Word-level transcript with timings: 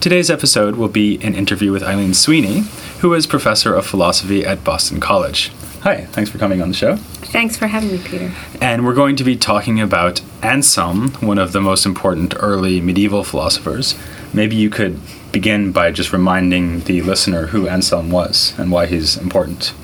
Today's 0.00 0.30
episode 0.30 0.76
will 0.76 0.88
be 0.88 1.22
an 1.22 1.34
interview 1.34 1.70
with 1.70 1.82
Eileen 1.82 2.14
Sweeney, 2.14 2.60
who 3.00 3.12
is 3.12 3.26
professor 3.26 3.74
of 3.74 3.84
philosophy 3.84 4.46
at 4.46 4.64
Boston 4.64 4.98
College. 4.98 5.52
Hi, 5.82 6.06
thanks 6.06 6.30
for 6.30 6.38
coming 6.38 6.62
on 6.62 6.68
the 6.68 6.74
show. 6.74 6.96
Thanks 6.96 7.58
for 7.58 7.66
having 7.66 7.92
me, 7.92 7.98
Peter. 7.98 8.32
And 8.58 8.86
we're 8.86 8.94
going 8.94 9.16
to 9.16 9.24
be 9.24 9.36
talking 9.36 9.82
about 9.82 10.22
Anselm, 10.42 11.10
one 11.20 11.36
of 11.36 11.52
the 11.52 11.60
most 11.60 11.84
important 11.84 12.32
early 12.38 12.80
medieval 12.80 13.22
philosophers. 13.22 13.94
Maybe 14.32 14.56
you 14.56 14.70
could 14.70 14.98
begin 15.36 15.70
by 15.70 15.90
just 15.90 16.14
reminding 16.14 16.80
the 16.84 17.02
listener 17.02 17.48
who 17.48 17.68
Anselm 17.68 18.10
was 18.10 18.54
and 18.58 18.70
why 18.70 18.86
he's 18.86 19.18
important. 19.18 19.74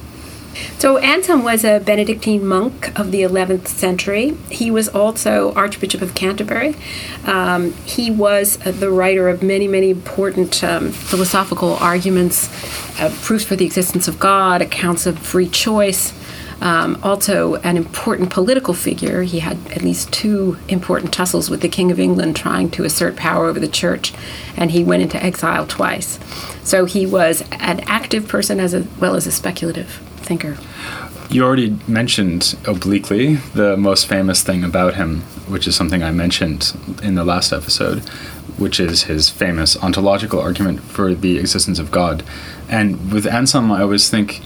So, 0.78 0.96
Anselm 0.96 1.42
was 1.44 1.62
a 1.62 1.78
Benedictine 1.78 2.46
monk 2.46 2.98
of 2.98 3.10
the 3.10 3.20
11th 3.20 3.68
century. 3.68 4.34
He 4.48 4.70
was 4.70 4.88
also 4.88 5.52
Archbishop 5.52 6.00
of 6.00 6.14
Canterbury. 6.14 6.74
Um, 7.26 7.74
he 7.84 8.10
was 8.10 8.58
uh, 8.66 8.70
the 8.70 8.90
writer 8.90 9.28
of 9.28 9.42
many, 9.42 9.68
many 9.68 9.90
important 9.90 10.64
um, 10.64 10.90
philosophical 10.90 11.74
arguments, 11.74 12.48
uh, 12.98 13.14
proofs 13.20 13.44
for 13.44 13.54
the 13.54 13.66
existence 13.66 14.08
of 14.08 14.18
God, 14.18 14.62
accounts 14.62 15.04
of 15.04 15.18
free 15.18 15.50
choice, 15.50 16.14
um, 16.62 16.96
also, 17.02 17.56
an 17.56 17.76
important 17.76 18.30
political 18.30 18.72
figure. 18.72 19.22
He 19.22 19.40
had 19.40 19.58
at 19.72 19.82
least 19.82 20.12
two 20.12 20.56
important 20.68 21.12
tussles 21.12 21.50
with 21.50 21.60
the 21.60 21.68
King 21.68 21.90
of 21.90 21.98
England 21.98 22.36
trying 22.36 22.70
to 22.70 22.84
assert 22.84 23.16
power 23.16 23.46
over 23.46 23.58
the 23.58 23.66
church, 23.66 24.14
and 24.56 24.70
he 24.70 24.84
went 24.84 25.02
into 25.02 25.20
exile 25.20 25.66
twice. 25.66 26.20
So 26.62 26.84
he 26.84 27.04
was 27.04 27.42
an 27.50 27.80
active 27.88 28.28
person 28.28 28.60
as 28.60 28.76
well 29.00 29.16
as 29.16 29.26
a 29.26 29.32
speculative 29.32 29.88
thinker. 30.18 30.56
You 31.30 31.42
already 31.42 31.76
mentioned 31.88 32.56
obliquely 32.64 33.36
the 33.54 33.76
most 33.76 34.06
famous 34.06 34.44
thing 34.44 34.62
about 34.62 34.94
him, 34.94 35.22
which 35.48 35.66
is 35.66 35.74
something 35.74 36.04
I 36.04 36.12
mentioned 36.12 36.72
in 37.02 37.16
the 37.16 37.24
last 37.24 37.52
episode, 37.52 38.08
which 38.56 38.78
is 38.78 39.04
his 39.04 39.28
famous 39.28 39.76
ontological 39.82 40.38
argument 40.38 40.80
for 40.82 41.12
the 41.12 41.38
existence 41.38 41.80
of 41.80 41.90
God. 41.90 42.22
And 42.68 43.12
with 43.12 43.26
Anselm, 43.26 43.72
I 43.72 43.82
always 43.82 44.08
think 44.08 44.42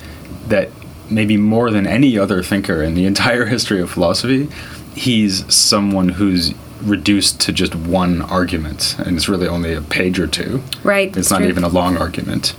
that 0.48 0.70
maybe 1.10 1.36
more 1.36 1.70
than 1.70 1.86
any 1.86 2.18
other 2.18 2.42
thinker 2.42 2.82
in 2.82 2.94
the 2.94 3.06
entire 3.12 3.46
history 3.46 3.80
of 3.80 3.90
philosophy, 3.90 4.48
he's 4.94 5.52
someone 5.54 6.08
who's 6.10 6.54
reduced 6.82 7.40
to 7.40 7.52
just 7.52 7.74
one 7.74 8.22
argument, 8.22 8.96
and 8.98 9.16
it's 9.16 9.28
really 9.28 9.48
only 9.48 9.72
a 9.72 9.80
page 9.80 10.18
or 10.18 10.27
two. 10.27 10.62
Right. 10.82 11.14
It's 11.16 11.30
not 11.30 11.38
true. 11.38 11.48
even 11.48 11.64
a 11.64 11.68
long 11.68 11.96
argument. 11.96 12.54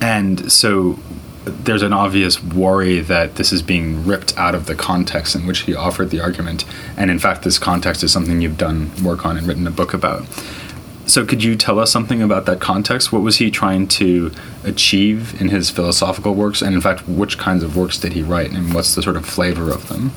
And 0.00 0.50
so 0.52 0.98
there's 1.44 1.82
an 1.82 1.92
obvious 1.92 2.42
worry 2.42 3.00
that 3.00 3.36
this 3.36 3.52
is 3.52 3.62
being 3.62 4.06
ripped 4.06 4.36
out 4.38 4.54
of 4.54 4.66
the 4.66 4.74
context 4.74 5.34
in 5.34 5.46
which 5.46 5.60
he 5.60 5.74
offered 5.74 6.10
the 6.10 6.20
argument. 6.20 6.64
And 6.96 7.10
in 7.10 7.18
fact, 7.18 7.42
this 7.42 7.58
context 7.58 8.02
is 8.02 8.12
something 8.12 8.40
you've 8.40 8.58
done 8.58 8.90
work 9.02 9.26
on 9.26 9.36
and 9.36 9.46
written 9.46 9.66
a 9.66 9.70
book 9.70 9.92
about. 9.92 10.26
So, 11.06 11.26
could 11.26 11.44
you 11.44 11.54
tell 11.54 11.78
us 11.78 11.92
something 11.92 12.22
about 12.22 12.46
that 12.46 12.60
context? 12.60 13.12
What 13.12 13.22
was 13.22 13.36
he 13.36 13.50
trying 13.50 13.88
to 13.88 14.32
achieve 14.64 15.38
in 15.40 15.48
his 15.48 15.70
philosophical 15.70 16.34
works? 16.34 16.62
And, 16.62 16.74
in 16.74 16.80
fact, 16.80 17.06
which 17.06 17.36
kinds 17.36 17.62
of 17.62 17.76
works 17.76 17.98
did 17.98 18.14
he 18.14 18.22
write, 18.22 18.52
and 18.52 18.72
what's 18.72 18.94
the 18.94 19.02
sort 19.02 19.16
of 19.16 19.26
flavor 19.26 19.70
of 19.70 19.88
them? 19.88 20.12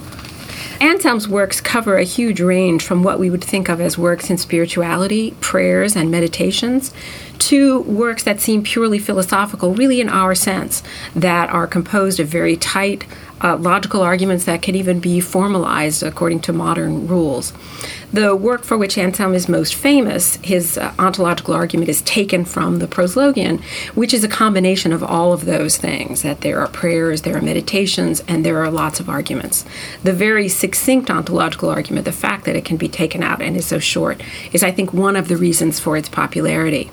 Anselm's 0.80 1.28
works 1.28 1.59
cover 1.59 1.98
a 1.98 2.03
huge 2.03 2.40
range 2.40 2.84
from 2.84 3.02
what 3.02 3.20
we 3.20 3.30
would 3.30 3.44
think 3.44 3.68
of 3.68 3.81
as 3.81 3.98
works 3.98 4.30
in 4.30 4.38
spirituality, 4.38 5.31
prayers, 5.42 5.96
and 5.96 6.12
meditations, 6.12 6.94
to 7.40 7.81
works 7.81 8.24
that 8.24 8.40
seem 8.40 8.64
purely 8.64 9.00
philosophical, 9.00 9.74
really 9.74 10.00
in 10.02 10.09
our 10.09 10.36
sense, 10.36 10.84
that 11.16 11.50
are 11.50 11.66
composed 11.66 12.19
of 12.19 12.28
very 12.28 12.56
tight, 12.56 13.06
uh, 13.44 13.58
logical 13.58 14.02
arguments 14.02 14.46
that 14.46 14.62
can 14.62 14.75
even 14.75 15.00
be 15.00 15.19
formalized 15.19 16.04
according 16.04 16.42
to 16.42 16.54
modern 16.54 17.08
rules. 17.08 17.54
The 18.13 18.35
work 18.35 18.63
for 18.63 18.78
which 18.78 18.97
Anselm 18.97 19.34
is 19.34 19.50
most 19.50 19.75
famous, 19.75 20.38
his 20.38 20.78
uh, 20.78 20.94
ontological 20.97 21.53
argument, 21.53 21.90
is 21.90 22.01
taken 22.03 22.45
from 22.45 22.79
the 22.79 22.88
Proslogion, 22.88 23.62
which 23.95 24.13
is 24.13 24.23
a 24.23 24.29
combination 24.29 24.94
of 24.94 25.03
all 25.03 25.34
of 25.34 25.44
those 25.44 25.75
things 25.75 26.22
that 26.22 26.40
there 26.40 26.59
are 26.62 26.69
prayers, 26.69 27.23
there 27.23 27.35
are 27.35 27.41
meditations, 27.41 28.23
and 28.28 28.45
there 28.45 28.59
are 28.59 28.72
lots 28.72 29.01
of 29.01 29.09
arguments. 29.09 29.66
The 30.03 30.13
very 30.13 30.47
succinct 30.47 31.09
ontological 31.09 31.69
argument, 31.69 32.06
the 32.06 32.13
fact 32.13 32.45
that 32.45 32.56
it 32.56 32.63
can 32.63 32.78
be 32.78 32.88
taken 32.88 33.23
out 33.23 33.41
and 33.41 33.57
is 33.57 33.66
so 33.66 33.78
short, 33.78 34.22
is, 34.53 34.63
I 34.63 34.72
think, 34.72 34.94
one 34.94 35.18
of 35.18 35.28
the 35.28 35.38
reasons 35.38 35.79
for 35.79 35.97
its 35.97 36.07
popularity. 36.07 36.89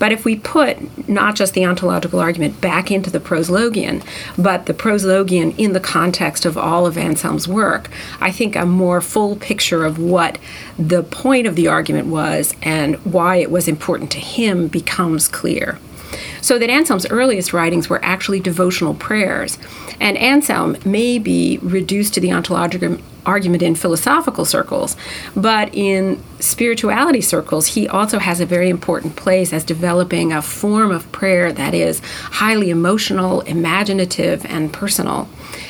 But 0.00 0.10
if 0.10 0.24
we 0.24 0.36
put 0.36 1.08
not 1.08 1.36
just 1.36 1.54
the 1.54 1.66
ontological 1.66 2.18
argument 2.18 2.60
back 2.60 2.90
into 2.90 3.10
the 3.10 3.20
proslogion, 3.20 4.02
but 4.36 4.66
the 4.66 4.74
proslogion 4.74 5.56
in 5.56 5.74
the 5.74 5.78
context 5.78 6.44
of 6.44 6.58
all 6.58 6.86
of 6.86 6.98
Anselm's 6.98 7.46
work, 7.46 7.88
I 8.20 8.32
think 8.32 8.56
a 8.56 8.66
more 8.66 9.00
full 9.00 9.36
picture 9.36 9.84
of 9.84 9.98
what 9.98 10.38
the 10.78 11.04
point 11.04 11.46
of 11.46 11.54
the 11.54 11.68
argument 11.68 12.08
was 12.08 12.54
and 12.62 12.96
why 13.04 13.36
it 13.36 13.50
was 13.50 13.68
important 13.68 14.10
to 14.12 14.18
him 14.18 14.66
becomes 14.66 15.28
clear. 15.28 15.78
So 16.40 16.58
that 16.58 16.70
Anselm's 16.70 17.06
earliest 17.10 17.52
writings 17.52 17.90
were 17.90 18.02
actually 18.02 18.40
devotional 18.40 18.94
prayers. 18.94 19.58
And 20.00 20.16
Anselm 20.16 20.76
may 20.84 21.18
be 21.18 21.58
reduced 21.58 22.14
to 22.14 22.20
the 22.20 22.32
ontological 22.32 22.96
argument 23.26 23.62
in 23.62 23.74
philosophical 23.74 24.44
circles, 24.44 24.96
but 25.36 25.74
in 25.74 26.22
spirituality 26.40 27.20
circles, 27.20 27.68
he 27.68 27.88
also 27.88 28.18
has 28.18 28.40
a 28.40 28.46
very 28.46 28.68
important 28.70 29.16
place 29.16 29.52
as 29.52 29.64
developing 29.64 30.32
a 30.32 30.42
form 30.42 30.90
of 30.90 31.10
prayer 31.12 31.52
that 31.52 31.74
is 31.74 32.00
highly 32.00 32.70
emotional, 32.70 33.40
imaginative, 33.42 34.44
and 34.46 34.72
personal. 34.72 35.28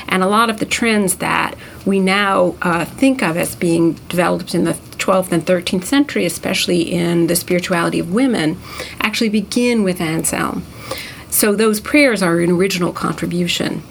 And 0.09 0.23
a 0.23 0.29
lot 0.29 0.51
of 0.51 0.59
the 0.59 0.67
trends 0.67 1.17
that 1.17 1.57
we 1.87 2.01
now 2.01 2.57
uh, 2.63 2.85
think 2.85 3.23
of 3.23 3.37
as 3.37 3.55
being 3.55 3.95
developed 4.09 4.55
in 4.55 4.65
the 4.65 4.75
12th 4.99 5.33
and 5.33 5.45
13th 5.45 5.85
century, 5.85 6.25
especially 6.25 6.83
in 6.83 7.27
the 7.27 7.37
spirituality 7.37 7.99
of 7.99 8.13
women, 8.13 8.59
actually 9.01 9.31
begin 9.31 9.83
with 9.83 10.01
Anselm. 10.01 10.65
So 11.31 11.55
those 11.55 11.81
prayers 11.81 12.23
are 12.23 12.41
an 12.41 12.51
original 12.51 12.93
contribution. 12.93 13.83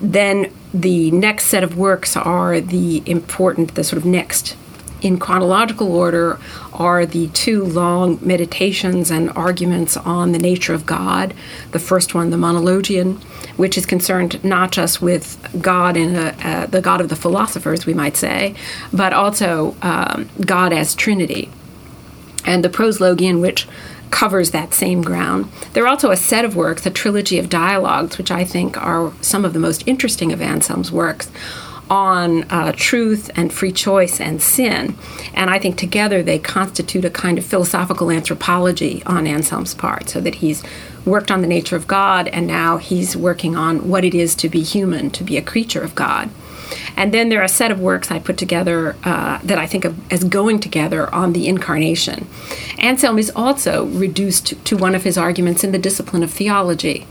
Then 0.00 0.52
the 0.72 1.10
next 1.10 1.46
set 1.46 1.62
of 1.62 1.76
works 1.76 2.16
are 2.16 2.60
the 2.60 3.02
important, 3.06 3.74
the 3.74 3.84
sort 3.84 3.98
of 3.98 4.06
next 4.06 4.56
in 5.02 5.18
chronological 5.18 5.92
order 5.94 6.38
are 6.72 7.04
the 7.04 7.28
two 7.28 7.64
long 7.64 8.18
meditations 8.22 9.10
and 9.10 9.30
arguments 9.30 9.96
on 9.96 10.32
the 10.32 10.38
nature 10.38 10.72
of 10.72 10.86
God. 10.86 11.34
The 11.72 11.78
first 11.78 12.14
one, 12.14 12.30
the 12.30 12.36
Monologion, 12.36 13.20
which 13.56 13.76
is 13.76 13.84
concerned 13.84 14.42
not 14.44 14.72
just 14.72 15.02
with 15.02 15.38
God 15.60 15.96
and 15.96 16.16
uh, 16.16 16.66
the 16.66 16.80
God 16.80 17.00
of 17.00 17.08
the 17.08 17.16
philosophers, 17.16 17.84
we 17.84 17.94
might 17.94 18.16
say, 18.16 18.54
but 18.92 19.12
also 19.12 19.76
um, 19.82 20.30
God 20.40 20.72
as 20.72 20.94
Trinity. 20.94 21.50
And 22.44 22.64
the 22.64 22.68
Proslogion, 22.68 23.40
which 23.40 23.68
covers 24.12 24.52
that 24.52 24.72
same 24.72 25.02
ground. 25.02 25.50
There 25.72 25.82
are 25.82 25.88
also 25.88 26.12
a 26.12 26.16
set 26.16 26.44
of 26.44 26.54
works, 26.54 26.86
a 26.86 26.90
trilogy 26.90 27.38
of 27.40 27.48
dialogues, 27.48 28.18
which 28.18 28.30
I 28.30 28.44
think 28.44 28.80
are 28.80 29.12
some 29.20 29.44
of 29.44 29.54
the 29.54 29.58
most 29.58 29.82
interesting 29.86 30.32
of 30.32 30.40
Anselm's 30.40 30.92
works 30.92 31.28
on 31.90 32.44
uh, 32.44 32.72
truth 32.76 33.30
and 33.34 33.52
free 33.52 33.72
choice 33.72 34.20
and 34.20 34.40
sin. 34.40 34.96
And 35.34 35.50
I 35.50 35.58
think 35.58 35.76
together 35.76 36.22
they 36.22 36.38
constitute 36.38 37.04
a 37.04 37.10
kind 37.10 37.36
of 37.38 37.44
philosophical 37.44 38.10
anthropology 38.10 39.02
on 39.04 39.26
Anselm's 39.26 39.74
part, 39.74 40.08
so 40.08 40.20
that 40.20 40.36
he's 40.36 40.62
worked 41.04 41.30
on 41.30 41.40
the 41.40 41.48
nature 41.48 41.76
of 41.76 41.88
God 41.88 42.28
and 42.28 42.46
now 42.46 42.76
he's 42.76 43.16
working 43.16 43.56
on 43.56 43.88
what 43.88 44.04
it 44.04 44.14
is 44.14 44.34
to 44.36 44.48
be 44.48 44.62
human, 44.62 45.10
to 45.10 45.24
be 45.24 45.36
a 45.36 45.42
creature 45.42 45.82
of 45.82 45.94
God. 45.94 46.30
And 46.96 47.12
then 47.12 47.28
there 47.28 47.40
are 47.40 47.44
a 47.44 47.48
set 47.48 47.70
of 47.70 47.80
works 47.80 48.10
I 48.10 48.18
put 48.18 48.36
together 48.38 48.96
uh, 49.04 49.38
that 49.42 49.58
I 49.58 49.66
think 49.66 49.84
of 49.84 50.12
as 50.12 50.24
going 50.24 50.60
together 50.60 51.12
on 51.14 51.32
the 51.32 51.48
incarnation. 51.48 52.26
Anselm 52.78 53.18
is 53.18 53.30
also 53.34 53.86
reduced 53.86 54.64
to 54.64 54.76
one 54.76 54.94
of 54.94 55.04
his 55.04 55.16
arguments 55.18 55.64
in 55.64 55.72
the 55.72 55.78
discipline 55.78 56.22
of 56.22 56.30
theology. 56.30 57.06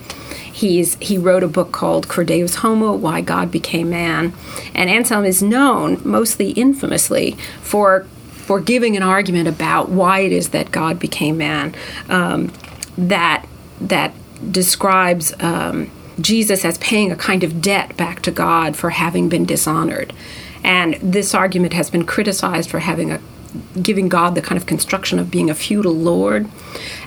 He's, 0.51 0.95
he 0.95 1.17
wrote 1.17 1.43
a 1.43 1.47
book 1.47 1.71
called 1.71 2.07
Cur 2.07 2.23
Deus 2.23 2.55
Homo 2.55 2.93
Why 2.93 3.21
God 3.21 3.51
Became 3.51 3.89
Man. 3.89 4.33
And 4.75 4.89
Anselm 4.89 5.25
is 5.25 5.41
known, 5.41 6.01
mostly 6.03 6.51
infamously, 6.51 7.31
for, 7.61 8.05
for 8.31 8.59
giving 8.59 8.97
an 8.97 9.03
argument 9.03 9.47
about 9.47 9.89
why 9.89 10.19
it 10.19 10.31
is 10.31 10.49
that 10.49 10.71
God 10.71 10.99
became 10.99 11.37
man 11.37 11.73
um, 12.09 12.51
that, 12.97 13.47
that 13.79 14.13
describes. 14.51 15.33
Um, 15.39 15.89
Jesus 16.19 16.65
as 16.65 16.77
paying 16.79 17.11
a 17.11 17.15
kind 17.15 17.43
of 17.43 17.61
debt 17.61 17.95
back 17.97 18.21
to 18.23 18.31
God 18.31 18.75
for 18.75 18.89
having 18.89 19.29
been 19.29 19.45
dishonored. 19.45 20.13
And 20.63 20.95
this 20.95 21.33
argument 21.33 21.73
has 21.73 21.89
been 21.89 22.05
criticized 22.05 22.69
for 22.69 22.79
having 22.79 23.11
a 23.11 23.19
giving 23.81 24.07
God 24.07 24.35
the 24.35 24.41
kind 24.41 24.57
of 24.57 24.65
construction 24.65 25.19
of 25.19 25.29
being 25.29 25.49
a 25.49 25.55
feudal 25.55 25.93
lord, 25.93 26.49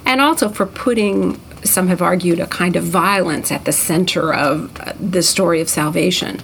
and 0.04 0.20
also 0.20 0.48
for 0.48 0.66
putting, 0.66 1.40
some 1.62 1.88
have 1.88 2.02
argued, 2.02 2.38
a 2.38 2.46
kind 2.46 2.76
of 2.76 2.84
violence 2.84 3.50
at 3.50 3.64
the 3.64 3.72
center 3.72 4.34
of 4.34 4.70
the 5.00 5.22
story 5.22 5.60
of 5.60 5.68
salvation. 5.68 6.40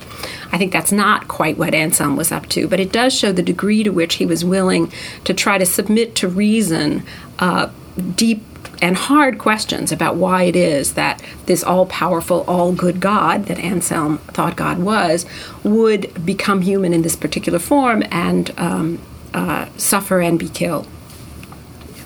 I 0.52 0.58
think 0.58 0.72
that's 0.72 0.92
not 0.92 1.28
quite 1.28 1.58
what 1.58 1.74
Anselm 1.74 2.16
was 2.16 2.32
up 2.32 2.48
to, 2.50 2.66
but 2.66 2.80
it 2.80 2.92
does 2.92 3.12
show 3.12 3.32
the 3.32 3.42
degree 3.42 3.82
to 3.82 3.90
which 3.90 4.14
he 4.14 4.24
was 4.24 4.44
willing 4.44 4.90
to 5.24 5.34
try 5.34 5.58
to 5.58 5.66
submit 5.66 6.14
to 6.16 6.28
reason 6.28 7.04
uh, 7.38 7.68
deep 8.14 8.42
and 8.80 8.96
hard 8.96 9.38
questions 9.38 9.92
about 9.92 10.16
why 10.16 10.44
it 10.44 10.56
is 10.56 10.94
that 10.94 11.22
this 11.46 11.62
all 11.62 11.86
powerful, 11.86 12.44
all 12.48 12.72
good 12.72 13.00
God 13.00 13.46
that 13.46 13.58
Anselm 13.58 14.18
thought 14.18 14.56
God 14.56 14.78
was 14.78 15.26
would 15.62 16.24
become 16.24 16.62
human 16.62 16.92
in 16.92 17.02
this 17.02 17.16
particular 17.16 17.58
form 17.58 18.02
and 18.10 18.52
um, 18.58 18.98
uh, 19.34 19.66
suffer 19.76 20.20
and 20.20 20.38
be 20.38 20.48
killed. 20.48 20.86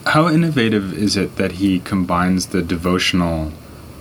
How 0.07 0.29
innovative 0.29 0.93
is 0.93 1.17
it 1.17 1.37
that 1.37 1.53
he 1.53 1.81
combines 1.81 2.47
the 2.47 2.63
devotional 2.63 3.53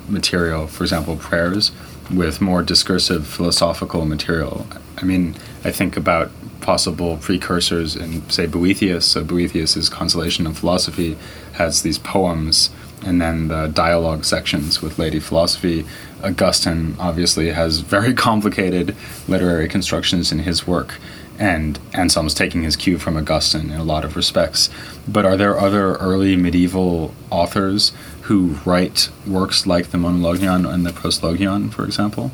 material, 0.09 0.67
for 0.67 0.83
example, 0.83 1.15
prayers, 1.15 1.71
with 2.11 2.41
more 2.41 2.61
discursive 2.61 3.25
philosophical 3.25 4.05
material? 4.05 4.67
I 4.97 5.05
mean, 5.05 5.35
I 5.63 5.71
think 5.71 5.95
about 5.95 6.31
possible 6.59 7.17
precursors 7.17 7.95
in, 7.95 8.27
say, 8.29 8.47
Boethius. 8.47 9.05
So 9.05 9.23
Boethius's 9.23 9.89
Consolation 9.89 10.47
of 10.47 10.57
Philosophy 10.57 11.17
has 11.53 11.81
these 11.81 11.97
poems 11.97 12.69
and 13.05 13.21
then 13.21 13.47
the 13.47 13.67
dialogue 13.67 14.25
sections 14.25 14.81
with 14.81 14.99
Lady 14.99 15.19
Philosophy. 15.19 15.85
Augustine 16.23 16.95
obviously 16.99 17.51
has 17.51 17.79
very 17.79 18.13
complicated 18.29 18.95
literary 19.27 19.67
constructions 19.67 20.31
in 20.31 20.39
his 20.39 20.65
work, 20.65 20.95
and 21.37 21.79
Anselm's 21.93 22.33
taking 22.33 22.63
his 22.63 22.75
cue 22.75 22.97
from 22.97 23.17
Augustine 23.17 23.71
in 23.71 23.79
a 23.79 23.83
lot 23.83 24.05
of 24.05 24.15
respects. 24.15 24.69
But 25.07 25.25
are 25.25 25.37
there 25.37 25.59
other 25.59 25.95
early 25.95 26.35
medieval 26.35 27.13
authors 27.29 27.91
who 28.23 28.59
write 28.65 29.09
works 29.27 29.67
like 29.67 29.91
the 29.91 29.97
Monologion 29.97 30.65
and 30.65 30.85
the 30.85 30.91
Proslogion, 30.91 31.73
for 31.73 31.83
example? 31.83 32.31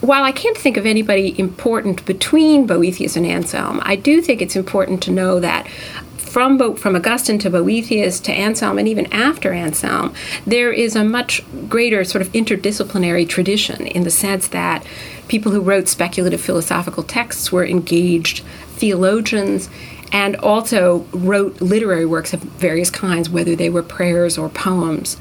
While 0.00 0.24
I 0.24 0.32
can't 0.32 0.56
think 0.56 0.78
of 0.78 0.86
anybody 0.86 1.38
important 1.38 2.06
between 2.06 2.66
Boethius 2.66 3.16
and 3.16 3.26
Anselm, 3.26 3.80
I 3.82 3.96
do 3.96 4.22
think 4.22 4.40
it's 4.40 4.56
important 4.56 5.02
to 5.02 5.10
know 5.10 5.40
that 5.40 5.66
from 6.30 6.76
from 6.76 6.94
Augustine 6.94 7.38
to 7.40 7.50
Boethius 7.50 8.20
to 8.20 8.32
Anselm 8.32 8.78
and 8.78 8.86
even 8.86 9.12
after 9.12 9.52
Anselm, 9.52 10.14
there 10.46 10.72
is 10.72 10.94
a 10.94 11.04
much 11.04 11.42
greater 11.68 12.04
sort 12.04 12.22
of 12.22 12.30
interdisciplinary 12.32 13.28
tradition 13.28 13.86
in 13.86 14.04
the 14.04 14.10
sense 14.10 14.48
that 14.48 14.86
people 15.26 15.50
who 15.50 15.60
wrote 15.60 15.88
speculative 15.88 16.40
philosophical 16.40 17.02
texts 17.02 17.50
were 17.50 17.66
engaged 17.66 18.44
theologians 18.76 19.68
and 20.12 20.36
also 20.36 21.06
wrote 21.12 21.60
literary 21.60 22.06
works 22.06 22.32
of 22.32 22.40
various 22.40 22.90
kinds, 22.90 23.28
whether 23.28 23.54
they 23.54 23.70
were 23.70 23.82
prayers 23.82 24.38
or 24.38 24.48
poems. 24.48 25.16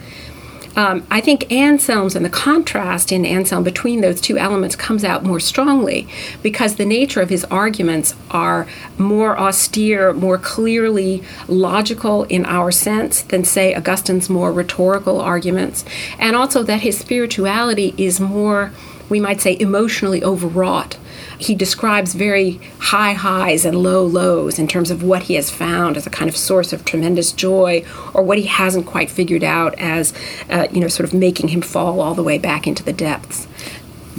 Um, 0.76 1.06
I 1.10 1.20
think 1.22 1.52
Anselm's 1.52 2.16
and 2.16 2.24
the 2.24 2.30
contrast 2.30 3.12
in 3.12 3.26
Anselm 3.26 3.64
between 3.64 4.02
those 4.02 4.22
two 4.22 4.38
elements 4.38 4.76
comes 4.76 5.04
out 5.04 5.24
more 5.24 5.40
strongly 5.40 6.08
because 6.42 6.76
the 6.76 6.86
nature 6.86 7.22
of 7.22 7.30
his 7.30 7.44
arguments 7.46 8.16
are 8.32 8.68
more 8.98 9.38
austere, 9.38 10.14
more 10.14 10.38
clearly 10.38 11.24
logical 11.48 12.24
in 12.26 12.46
our 12.46 12.72
sense 12.72 13.22
than, 13.22 13.44
say, 13.44 13.74
Augustine's 13.74 14.30
more 14.30 14.54
rhetorical 14.54 15.20
arguments, 15.20 15.84
and 16.18 16.36
also 16.36 16.64
that 16.64 16.82
his 16.82 16.98
spirituality 16.98 17.94
is 17.98 18.20
more, 18.20 18.72
we 19.10 19.20
might 19.20 19.42
say, 19.42 19.58
emotionally 19.60 20.24
overwrought 20.24 20.98
he 21.40 21.56
describes 21.56 22.14
very 22.14 22.60
high 22.80 23.14
highs 23.14 23.66
and 23.66 23.82
low 23.82 24.06
lows 24.06 24.60
in 24.60 24.68
terms 24.68 24.92
of 24.92 25.02
what 25.02 25.24
he 25.24 25.36
has 25.36 25.50
found 25.50 25.96
as 25.96 26.06
a 26.06 26.10
kind 26.10 26.30
of 26.30 26.36
source 26.36 26.74
of 26.74 26.84
tremendous 26.84 27.32
joy 27.32 27.84
or 28.14 28.22
what 28.22 28.38
he 28.38 28.46
hasn't 28.46 28.86
quite 28.86 29.10
figured 29.10 29.44
out 29.44 29.74
as, 29.80 30.14
uh, 30.50 30.68
you 30.72 30.82
know, 30.82 30.90
sort 30.90 31.08
of 31.08 31.14
making 31.14 31.48
him 31.48 31.62
fall 31.62 32.02
all 32.02 32.14
the 32.14 32.24
way 32.24 32.38
back 32.38 32.68
into 32.68 32.84
the 32.84 32.92
depths. 32.92 33.48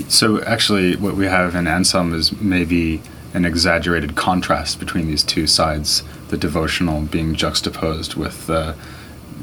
So, 0.08 0.42
actually, 0.44 0.96
what 0.96 1.14
we 1.14 1.26
have 1.26 1.54
in 1.54 1.66
Anselm 1.66 2.14
is 2.14 2.32
maybe 2.40 3.02
an 3.34 3.44
exaggerated 3.44 4.16
contrast 4.16 4.80
between 4.80 5.06
these 5.06 5.22
two 5.22 5.46
sides 5.46 6.02
the 6.28 6.36
devotional 6.36 7.02
being 7.02 7.34
juxtaposed 7.34 8.14
with 8.14 8.46
the 8.46 8.74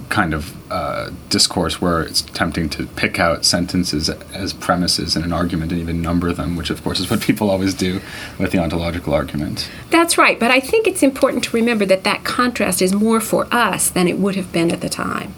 kind 0.09 0.33
of 0.33 0.55
uh, 0.69 1.11
discourse 1.29 1.81
where 1.81 2.01
it's 2.01 2.21
tempting 2.21 2.69
to 2.69 2.85
pick 2.87 3.19
out 3.19 3.45
sentences 3.45 4.09
as 4.09 4.53
premises 4.53 5.15
in 5.15 5.23
an 5.23 5.33
argument 5.33 5.71
and 5.71 5.81
even 5.81 6.01
number 6.01 6.33
them, 6.33 6.55
which 6.55 6.69
of 6.69 6.83
course 6.83 6.99
is 6.99 7.09
what 7.09 7.21
people 7.27 7.49
always 7.49 7.73
do 7.73 8.01
with 8.37 8.51
the 8.51 8.59
ontological 8.59 9.13
argument. 9.13 9.69
That's 9.89 10.17
right, 10.17 10.39
but 10.39 10.51
I 10.51 10.59
think 10.59 10.87
it's 10.87 11.03
important 11.03 11.43
to 11.45 11.55
remember 11.55 11.85
that 11.85 12.03
that 12.03 12.23
contrast 12.23 12.81
is 12.81 12.93
more 12.93 13.21
for 13.21 13.47
us 13.51 13.89
than 13.89 14.07
it 14.07 14.19
would 14.19 14.35
have 14.35 14.51
been 14.51 14.71
at 14.71 14.81
the 14.81 14.89
time. 14.89 15.33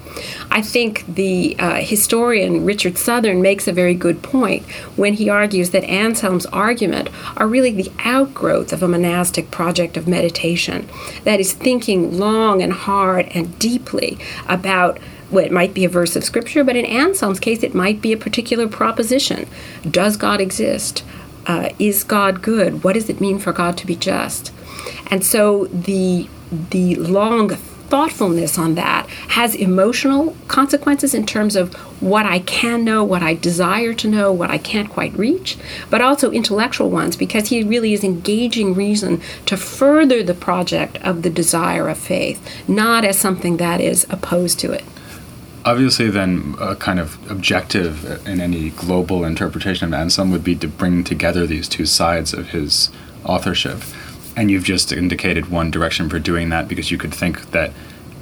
I 0.52 0.62
think 0.62 1.06
the 1.08 1.56
uh, 1.60 1.76
historian 1.76 2.66
Richard 2.66 2.98
Southern 2.98 3.42
makes 3.42 3.68
a 3.68 3.74
very 3.74 3.94
good 3.94 4.22
point 4.22 4.64
when 4.96 5.14
he 5.14 5.30
argues 5.30 5.70
that 5.72 5.84
Anselm's 5.84 6.46
argument 6.48 7.10
are 7.38 7.48
really 7.48 7.72
the 7.72 7.92
outgrowth 8.00 8.74
of 8.74 8.84
a 8.84 8.88
monastic 8.88 9.52
project 9.52 9.96
of 9.96 10.08
meditation 10.08 10.88
that 11.24 11.40
is 11.40 11.54
thinking 11.54 12.18
long 12.18 12.62
and 12.62 12.74
hard 12.74 13.28
and 13.34 13.58
deeply 13.60 14.18
about 14.48 15.00
well, 15.32 15.46
it 15.46 15.52
might 15.52 15.74
be 15.74 15.86
a 15.86 15.90
verse 15.90 16.16
of 16.16 16.24
scripture, 16.24 16.64
but 16.64 16.76
in 16.76 16.86
Anselm's 16.86 17.40
case, 17.40 17.64
it 17.64 17.76
might 17.76 18.02
be 18.02 18.14
a 18.14 18.18
particular 18.18 18.68
proposition. 18.68 19.48
Does 19.90 20.18
God 20.18 20.42
exist? 20.42 21.04
Uh, 21.46 21.70
is 21.80 22.04
God 22.04 22.42
good? 22.42 22.84
What 22.84 22.94
does 22.94 23.10
it 23.10 23.22
mean 23.22 23.40
for 23.40 23.54
God 23.54 23.78
to 23.78 23.88
be 23.88 23.96
just? 23.96 24.52
And 25.08 25.24
so 25.24 25.66
the 25.66 26.28
the 26.52 26.96
long 26.96 27.50
thoughtfulness 27.50 28.58
on 28.58 28.76
that 28.76 29.08
has 29.30 29.56
emotional 29.56 30.36
consequences 30.48 31.14
in 31.14 31.26
terms 31.26 31.56
of 31.56 31.74
what 32.02 32.26
I 32.26 32.40
can 32.40 32.84
know, 32.84 33.04
what 33.04 33.24
I 33.24 33.34
desire 33.34 33.94
to 33.96 34.08
know, 34.08 34.32
what 34.32 34.52
I 34.52 34.60
can't 34.60 34.90
quite 34.90 35.14
reach, 35.14 35.58
but 35.90 36.02
also 36.02 36.32
intellectual 36.32 36.90
ones 36.90 37.16
because 37.16 37.50
he 37.50 37.64
really 37.64 37.94
is 37.94 38.04
engaging 38.04 38.76
reason 38.76 39.22
to 39.48 39.58
further 39.58 40.22
the 40.22 40.36
project 40.36 40.98
of 40.98 41.24
the 41.24 41.30
desire 41.32 41.88
of 41.88 41.98
faith, 41.98 42.68
not 42.68 43.04
as 43.04 43.18
something 43.18 43.58
that 43.58 43.82
is 43.82 44.06
opposed 44.10 44.60
to 44.60 44.72
it 44.72 44.84
obviously 45.66 46.10
then 46.10 46.56
a 46.60 46.76
kind 46.76 47.00
of 47.00 47.32
objective 47.32 48.28
in 48.28 48.40
any 48.40 48.70
global 48.72 49.24
interpretation 49.24 49.88
of 49.88 49.94
Anselm 49.94 50.32
would 50.32 50.44
be 50.44 50.56
to 50.56 50.68
bring 50.68 51.04
together 51.04 51.46
these 51.46 51.68
two 51.68 51.86
sides 51.86 52.34
of 52.34 52.50
his 52.50 52.90
authorship. 53.24 53.82
And 54.36 54.50
you've 54.50 54.64
just 54.64 54.92
indicated 54.92 55.50
one 55.50 55.72
direction 55.72 56.10
for 56.10 56.20
doing 56.20 56.50
that 56.50 56.68
because 56.68 56.92
you 56.92 56.98
could 56.98 57.14
think 57.14 57.52
that, 57.52 57.72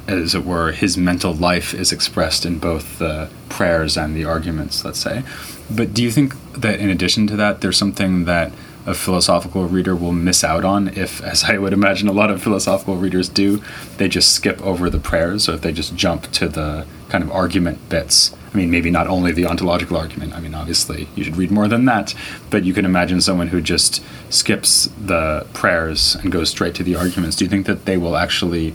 as 0.07 0.33
it 0.33 0.45
were, 0.45 0.71
his 0.71 0.97
mental 0.97 1.33
life 1.33 1.73
is 1.73 1.91
expressed 1.91 2.45
in 2.45 2.59
both 2.59 2.97
the 2.97 3.29
prayers 3.49 3.97
and 3.97 4.15
the 4.15 4.25
arguments, 4.25 4.83
let's 4.83 4.99
say. 4.99 5.23
But 5.69 5.93
do 5.93 6.01
you 6.01 6.11
think 6.11 6.33
that 6.53 6.79
in 6.79 6.89
addition 6.89 7.27
to 7.27 7.35
that, 7.35 7.61
there's 7.61 7.77
something 7.77 8.25
that 8.25 8.51
a 8.87 8.93
philosophical 8.93 9.65
reader 9.65 9.95
will 9.95 10.13
miss 10.13 10.43
out 10.43 10.63
on 10.63 10.87
if, 10.87 11.21
as 11.33 11.43
I 11.43 11.57
would 11.57 11.73
imagine 11.73 12.07
a 12.07 12.13
lot 12.13 12.31
of 12.31 12.41
philosophical 12.41 12.95
readers 12.95 13.29
do, 13.29 13.61
they 13.97 14.07
just 14.07 14.31
skip 14.31 14.59
over 14.61 14.89
the 14.89 14.99
prayers 14.99 15.47
or 15.47 15.53
if 15.53 15.61
they 15.61 15.73
just 15.73 15.95
jump 15.95 16.31
to 16.31 16.47
the 16.47 16.87
kind 17.09 17.23
of 17.23 17.31
argument 17.31 17.89
bits. 17.89 18.33
I 18.53 18.57
mean, 18.57 18.71
maybe 18.71 18.89
not 18.89 19.07
only 19.07 19.31
the 19.33 19.45
ontological 19.45 19.97
argument. 19.97 20.33
I 20.33 20.39
mean, 20.39 20.55
obviously, 20.55 21.09
you 21.15 21.23
should 21.23 21.35
read 21.35 21.51
more 21.51 21.67
than 21.67 21.85
that. 21.85 22.15
But 22.49 22.63
you 22.63 22.73
can 22.73 22.85
imagine 22.85 23.21
someone 23.21 23.49
who 23.49 23.61
just 23.61 24.01
skips 24.29 24.89
the 24.97 25.45
prayers 25.53 26.15
and 26.15 26.31
goes 26.31 26.49
straight 26.49 26.73
to 26.75 26.83
the 26.83 26.95
arguments. 26.95 27.35
Do 27.35 27.45
you 27.45 27.49
think 27.49 27.65
that 27.67 27.85
they 27.85 27.97
will 27.97 28.15
actually 28.15 28.73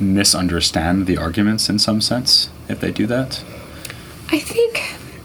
misunderstand 0.00 1.06
the 1.06 1.16
arguments 1.16 1.68
in 1.68 1.78
some 1.78 2.00
sense 2.00 2.50
if 2.68 2.80
they 2.80 2.92
do 2.92 3.06
that? 3.08 3.42
I 4.30 4.38
think 4.38 4.82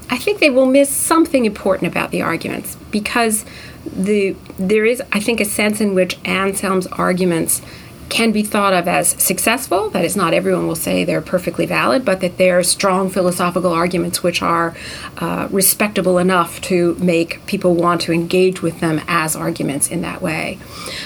I 0.09 0.17
think 0.17 0.39
they 0.39 0.49
will 0.49 0.65
miss 0.65 0.89
something 0.89 1.45
important 1.45 1.91
about 1.91 2.11
the 2.11 2.21
arguments 2.21 2.75
because 2.91 3.45
the 3.85 4.35
there 4.57 4.85
is 4.85 5.01
I 5.11 5.19
think 5.19 5.39
a 5.39 5.45
sense 5.45 5.81
in 5.81 5.93
which 5.93 6.17
Anselm's 6.25 6.87
arguments 6.87 7.61
can 8.09 8.31
be 8.31 8.43
thought 8.43 8.73
of 8.73 8.87
as 8.87 9.09
successful. 9.21 9.89
That 9.89 10.05
is, 10.05 10.15
not 10.15 10.33
everyone 10.33 10.67
will 10.67 10.75
say 10.75 11.03
they're 11.03 11.21
perfectly 11.21 11.65
valid, 11.65 12.05
but 12.05 12.21
that 12.21 12.37
they're 12.37 12.61
strong 12.61 13.09
philosophical 13.09 13.71
arguments 13.71 14.21
which 14.21 14.41
are 14.41 14.75
uh, 15.17 15.47
respectable 15.49 16.19
enough 16.19 16.61
to 16.61 16.93
make 16.95 17.43
people 17.47 17.73
want 17.73 18.01
to 18.01 18.13
engage 18.13 18.61
with 18.61 18.81
them 18.81 19.01
as 19.07 19.35
arguments 19.35 19.89
in 19.89 20.01
that 20.01 20.21
way. 20.21 20.59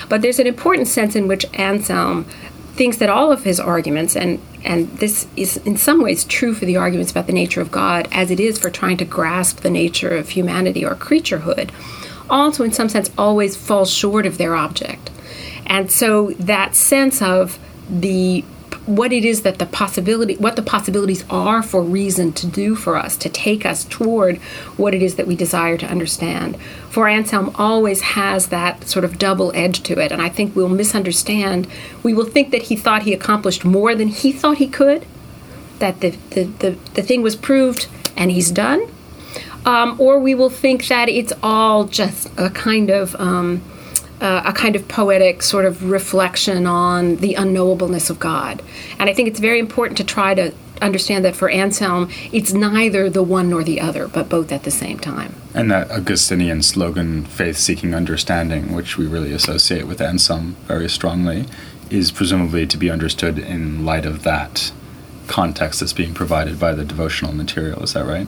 But 0.10 0.22
there's 0.22 0.40
an 0.40 0.48
important 0.48 0.90
sense 0.90 1.16
in 1.16 1.28
which 1.28 1.46
Anselm 1.54 2.26
thinks 2.74 2.98
that 2.98 3.10
all 3.10 3.32
of 3.32 3.44
his 3.44 3.60
arguments, 3.60 4.16
and, 4.16 4.40
and 4.66 4.90
this 4.98 5.28
is 5.38 5.58
in 5.58 5.78
some 5.78 6.02
ways 6.02 6.26
true 6.26 6.54
for 6.54 6.66
the 6.66 6.76
arguments 6.76 7.12
about 7.12 7.28
the 7.28 7.34
nature 7.34 7.62
of 7.62 7.72
God, 7.72 8.08
as 8.12 8.32
it 8.32 8.40
is 8.40 8.60
for 8.60 8.70
trying 8.70 8.98
to 8.98 9.06
grasp 9.06 9.62
the 9.62 9.70
nature 9.70 10.16
of 10.16 10.30
humanity 10.30 10.86
or 10.86 10.94
creaturehood, 10.94 11.72
also 12.30 12.64
in 12.64 12.72
some 12.72 12.90
sense 12.90 13.10
always 13.18 13.56
falls 13.56 13.92
short 13.92 14.26
of 14.26 14.38
their 14.38 14.56
object. 14.56 15.10
And 15.66 15.92
so 15.92 16.32
that 16.32 16.76
sense 16.76 17.22
of 17.22 17.60
the 17.90 18.44
what 18.86 19.12
it 19.12 19.26
is 19.26 19.42
that 19.42 19.60
the 19.60 19.66
possibility 19.66 20.36
what 20.38 20.56
the 20.56 20.62
possibilities 20.62 21.26
are 21.30 21.62
for 21.62 21.82
reason 21.82 22.32
to 22.32 22.48
do 22.48 22.74
for 22.74 22.96
us 22.96 23.18
to 23.18 23.28
take 23.28 23.66
us 23.66 23.84
toward 23.84 24.38
what 24.78 24.94
it 24.94 25.04
is 25.04 25.16
that 25.16 25.28
we 25.28 25.36
desire 25.36 25.78
to 25.78 25.86
understand 25.86 26.58
for 26.90 27.10
anselm 27.10 27.52
always 27.56 28.00
has 28.02 28.48
that 28.48 28.88
sort 28.88 29.04
of 29.04 29.20
double 29.20 29.52
edge 29.54 29.84
to 29.84 30.00
it 30.00 30.10
and 30.10 30.22
i 30.22 30.30
think 30.30 30.56
we'll 30.56 30.70
misunderstand 30.70 31.68
we 32.02 32.14
will 32.14 32.26
think 32.26 32.50
that 32.52 32.64
he 32.64 32.78
thought 32.78 33.04
he 33.04 33.14
accomplished 33.14 33.66
more 33.66 33.94
than 33.94 34.08
he 34.08 34.32
thought 34.32 34.58
he 34.58 34.68
could 34.68 35.06
that 35.80 36.00
the 36.00 36.12
the, 36.30 36.44
the, 36.44 36.72
the 36.94 37.02
thing 37.02 37.22
was 37.22 37.36
proved 37.36 37.88
and 38.16 38.32
he's 38.32 38.52
done 38.52 38.90
um, 39.68 40.00
or 40.00 40.18
we 40.18 40.34
will 40.34 40.50
think 40.50 40.88
that 40.88 41.10
it's 41.10 41.34
all 41.44 41.84
just 41.84 42.32
a 42.38 42.50
kind 42.50 42.90
of 42.90 43.16
um, 43.20 43.62
uh, 44.22 44.42
a 44.46 44.54
kind 44.54 44.76
of 44.76 44.88
poetic 44.88 45.44
sort 45.44 45.66
of 45.66 45.92
reflection 45.92 46.66
on 46.66 47.18
the 47.18 47.36
unknowableness 47.36 48.10
of 48.10 48.18
God. 48.18 48.64
And 48.98 49.10
I 49.10 49.14
think 49.14 49.28
it's 49.28 49.40
very 49.40 49.60
important 49.60 49.98
to 49.98 50.04
try 50.04 50.34
to 50.34 50.54
understand 50.82 51.26
that 51.26 51.36
for 51.36 51.50
Anselm, 51.50 52.10
it's 52.32 52.54
neither 52.54 53.10
the 53.10 53.22
one 53.22 53.50
nor 53.50 53.64
the 53.64 53.82
other, 53.82 54.08
but 54.08 54.30
both 54.30 54.52
at 54.52 54.64
the 54.64 54.72
same 54.72 55.00
time. 55.00 55.36
And 55.54 55.70
that 55.70 55.92
Augustinian 55.92 56.64
slogan, 56.64 57.26
faith 57.26 57.58
seeking 57.58 57.94
understanding, 57.94 58.74
which 58.74 58.98
we 58.98 59.06
really 59.06 59.34
associate 59.34 59.86
with 59.86 60.02
Anselm 60.02 60.56
very 60.66 60.90
strongly, 60.90 61.46
is 61.90 62.12
presumably 62.12 62.66
to 62.68 62.78
be 62.78 62.90
understood 62.90 63.38
in 63.38 63.86
light 63.86 64.06
of 64.06 64.24
that 64.24 64.72
context 65.28 65.82
that's 65.82 65.94
being 65.94 66.14
provided 66.14 66.60
by 66.60 66.74
the 66.74 66.86
devotional 66.86 67.34
material. 67.34 67.84
Is 67.84 67.94
that 67.94 68.06
right? 68.06 68.28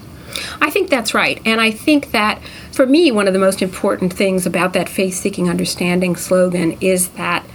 I 0.62 0.70
think 0.70 0.90
that's 0.90 1.14
right. 1.14 1.42
And 1.46 1.60
I 1.62 1.72
think 1.72 2.12
that 2.12 2.42
for 2.72 2.86
me, 2.86 3.12
one 3.12 3.28
of 3.28 3.34
the 3.34 3.40
most 3.40 3.62
important 3.62 4.14
things 4.14 4.46
about 4.46 4.74
that 4.74 4.90
faith 4.90 5.16
seeking 5.16 5.50
understanding 5.50 6.16
slogan 6.16 6.78
is 6.82 7.10
that 7.10 7.46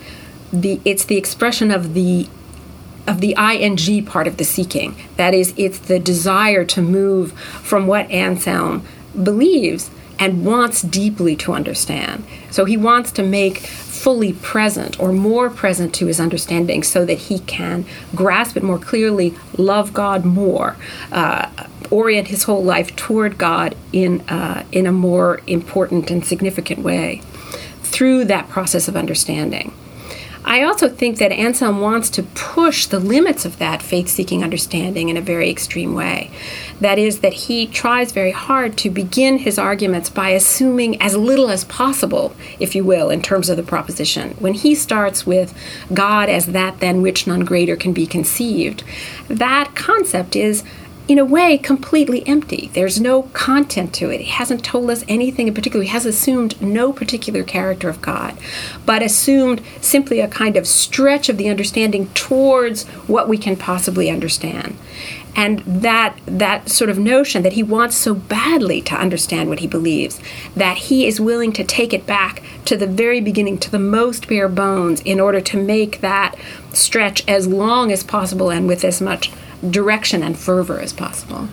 the 0.52 0.81
it's 0.85 1.04
the 1.04 1.16
expression 1.16 1.71
of 1.71 1.95
the 1.95 2.28
of 3.07 3.21
the 3.21 3.35
ing 3.38 4.04
part 4.07 4.26
of 4.26 4.37
the 4.37 4.45
seeking. 4.45 4.97
That 5.16 5.35
is, 5.35 5.52
it's 5.57 5.78
the 5.78 5.99
desire 5.99 6.64
to 6.64 6.81
move 6.81 7.33
from 7.33 7.87
what 7.87 8.11
Anselm 8.11 8.87
believes 9.23 9.90
and 10.19 10.45
wants 10.45 10.83
deeply 10.83 11.37
to 11.37 11.52
understand. 11.52 12.25
So 12.50 12.64
he 12.64 12.76
wants 12.76 13.11
to 13.12 13.23
make 13.23 13.59
fully 13.59 14.33
present 14.35 14.99
or 15.00 15.12
more 15.12 15.50
present 15.50 15.95
to 15.95 16.07
his 16.07 16.21
understanding 16.21 16.83
so 16.83 17.04
that 17.04 17.14
he 17.14 17.40
can 17.40 17.85
grasp 18.14 18.57
it 18.57 18.62
more 18.62 18.78
clearly, 18.78 19.35
love 19.57 19.93
God 19.93 20.25
more, 20.25 20.76
uh, 21.11 21.49
orient 21.91 22.29
his 22.29 22.45
whole 22.45 22.62
life 22.62 22.95
toward 22.97 23.38
God 23.38 23.76
in, 23.93 24.21
uh, 24.23 24.64
in 24.73 24.87
a 24.87 24.93
more 24.93 25.41
important 25.47 26.11
and 26.11 26.25
significant 26.25 26.81
way 26.81 27.21
through 27.83 28.25
that 28.25 28.49
process 28.49 28.88
of 28.88 28.97
understanding. 28.97 29.73
I 30.47 30.62
also 30.62 30.91
think 30.91 31.17
that 31.19 31.33
Anselm 31.33 31.81
wants 31.81 32.11
to 32.11 32.23
push 32.23 32.87
the 32.87 32.99
limits 32.99 33.47
of 33.47 33.59
that 33.59 33.81
faith 33.81 34.09
seeking 34.09 34.45
understanding 34.45 35.09
in 35.09 35.17
a 35.17 35.23
very 35.23 35.49
extreme 35.49 35.95
way. 35.95 36.31
That 36.81 36.99
is, 36.99 37.21
that 37.21 37.33
he 37.33 37.67
tries 37.67 38.12
very 38.12 38.33
hard 38.33 38.76
to 38.79 38.91
begin 38.91 39.38
his 39.38 39.59
arguments 39.59 40.11
by 40.11 40.31
assuming 40.31 41.00
as 41.00 41.17
little 41.17 41.49
as 41.49 41.64
possible, 41.64 42.37
if 42.61 42.75
you 42.75 42.85
will, 42.85 43.09
in 43.09 43.23
terms 43.23 43.49
of 43.49 43.57
the 43.57 43.62
proposition. 43.62 44.33
When 44.33 44.53
he 44.53 44.75
starts 44.75 45.26
with 45.26 45.57
God 45.95 46.29
as 46.29 46.47
that 46.47 46.81
than 46.81 47.00
which 47.00 47.26
none 47.26 47.47
greater 47.47 47.75
can 47.75 47.95
be 47.95 48.07
conceived, 48.07 48.85
that 49.29 49.75
concept 49.75 50.37
is 50.37 50.62
in 51.06 51.18
a 51.18 51.25
way, 51.25 51.58
completely 51.58 52.26
empty. 52.26 52.70
There's 52.73 52.99
no 52.99 53.25
content 53.34 53.92
to 53.94 54.08
it. 54.11 54.23
He 54.23 54.30
hasn't 54.30 54.64
told 54.64 54.88
us 54.88 55.04
anything 55.06 55.49
in 55.49 55.54
particular. 55.54 55.84
He 55.84 55.90
has 55.90 56.06
assumed 56.06 56.61
no 56.62 56.92
particular 56.94 57.42
character 57.42 57.90
of 57.90 58.00
God, 58.00 58.38
but 58.87 59.02
assumed 59.02 59.61
simply 59.82 60.20
a 60.20 60.28
kind 60.28 60.56
of 60.56 60.66
stretch 60.66 61.28
of 61.28 61.37
the 61.37 61.50
understanding 61.50 62.08
towards 62.14 62.84
what 63.06 63.28
we 63.28 63.37
can 63.37 63.56
possibly 63.56 64.08
understand. 64.08 64.78
And 65.37 65.58
that 65.61 66.16
that 66.26 66.68
sort 66.68 66.90
of 66.90 66.99
notion 66.99 67.42
that 67.42 67.54
he 67.54 67.62
wants 67.62 67.96
so 67.96 68.14
badly 68.14 68.80
to 68.82 68.94
understand 68.94 69.49
what 69.49 69.58
he 69.58 69.66
believes, 69.66 70.20
that 70.54 70.76
he 70.76 71.06
is 71.06 71.20
willing 71.20 71.52
to 71.54 71.64
take 71.64 71.92
it 71.92 72.06
back 72.06 72.42
to 72.66 72.76
the 72.76 72.87
very 72.87 73.20
beginning, 73.20 73.58
to 73.58 73.70
the 73.70 73.80
most 73.80 74.28
bare 74.28 74.49
bones, 74.49 75.00
in 75.00 75.18
order 75.18 75.40
to 75.40 75.61
make 75.61 76.00
that 76.00 76.37
stretch 76.73 77.28
as 77.28 77.49
long 77.49 77.90
as 77.90 78.04
possible 78.04 78.49
and 78.49 78.68
with 78.68 78.84
as 78.84 79.02
much 79.02 79.30
direction 79.71 80.23
and 80.23 80.38
fervor 80.38 80.80
as 80.80 80.92
possible. 80.92 81.49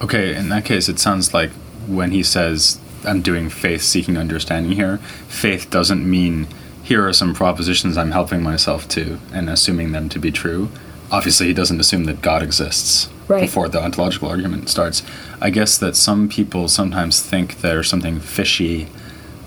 Okay, 0.00 0.34
in 0.34 0.48
that 0.50 0.64
case, 0.64 0.88
it 0.88 0.98
sounds 0.98 1.32
like 1.32 1.50
when 1.86 2.10
he 2.10 2.22
says, 2.22 2.80
I'm 3.04 3.22
doing 3.22 3.48
faith 3.48 3.82
seeking 3.82 4.16
understanding 4.16 4.72
here, 4.72 4.98
faith 5.28 5.70
doesn't 5.70 6.08
mean 6.08 6.46
here 6.82 7.06
are 7.06 7.12
some 7.12 7.34
propositions 7.34 7.96
I'm 7.96 8.12
helping 8.12 8.42
myself 8.42 8.88
to 8.90 9.18
and 9.32 9.48
assuming 9.50 9.92
them 9.92 10.08
to 10.10 10.18
be 10.18 10.30
true. 10.30 10.68
Obviously, 11.10 11.46
he 11.46 11.54
doesn't 11.54 11.80
assume 11.80 12.04
that 12.04 12.20
God 12.20 12.42
exists 12.42 13.08
right. 13.28 13.40
before 13.40 13.68
the 13.68 13.80
ontological 13.82 14.28
argument 14.28 14.68
starts. 14.68 15.02
I 15.40 15.50
guess 15.50 15.78
that 15.78 15.96
some 15.96 16.28
people 16.28 16.68
sometimes 16.68 17.20
think 17.20 17.60
there's 17.60 17.88
something 17.88 18.20
fishy 18.20 18.88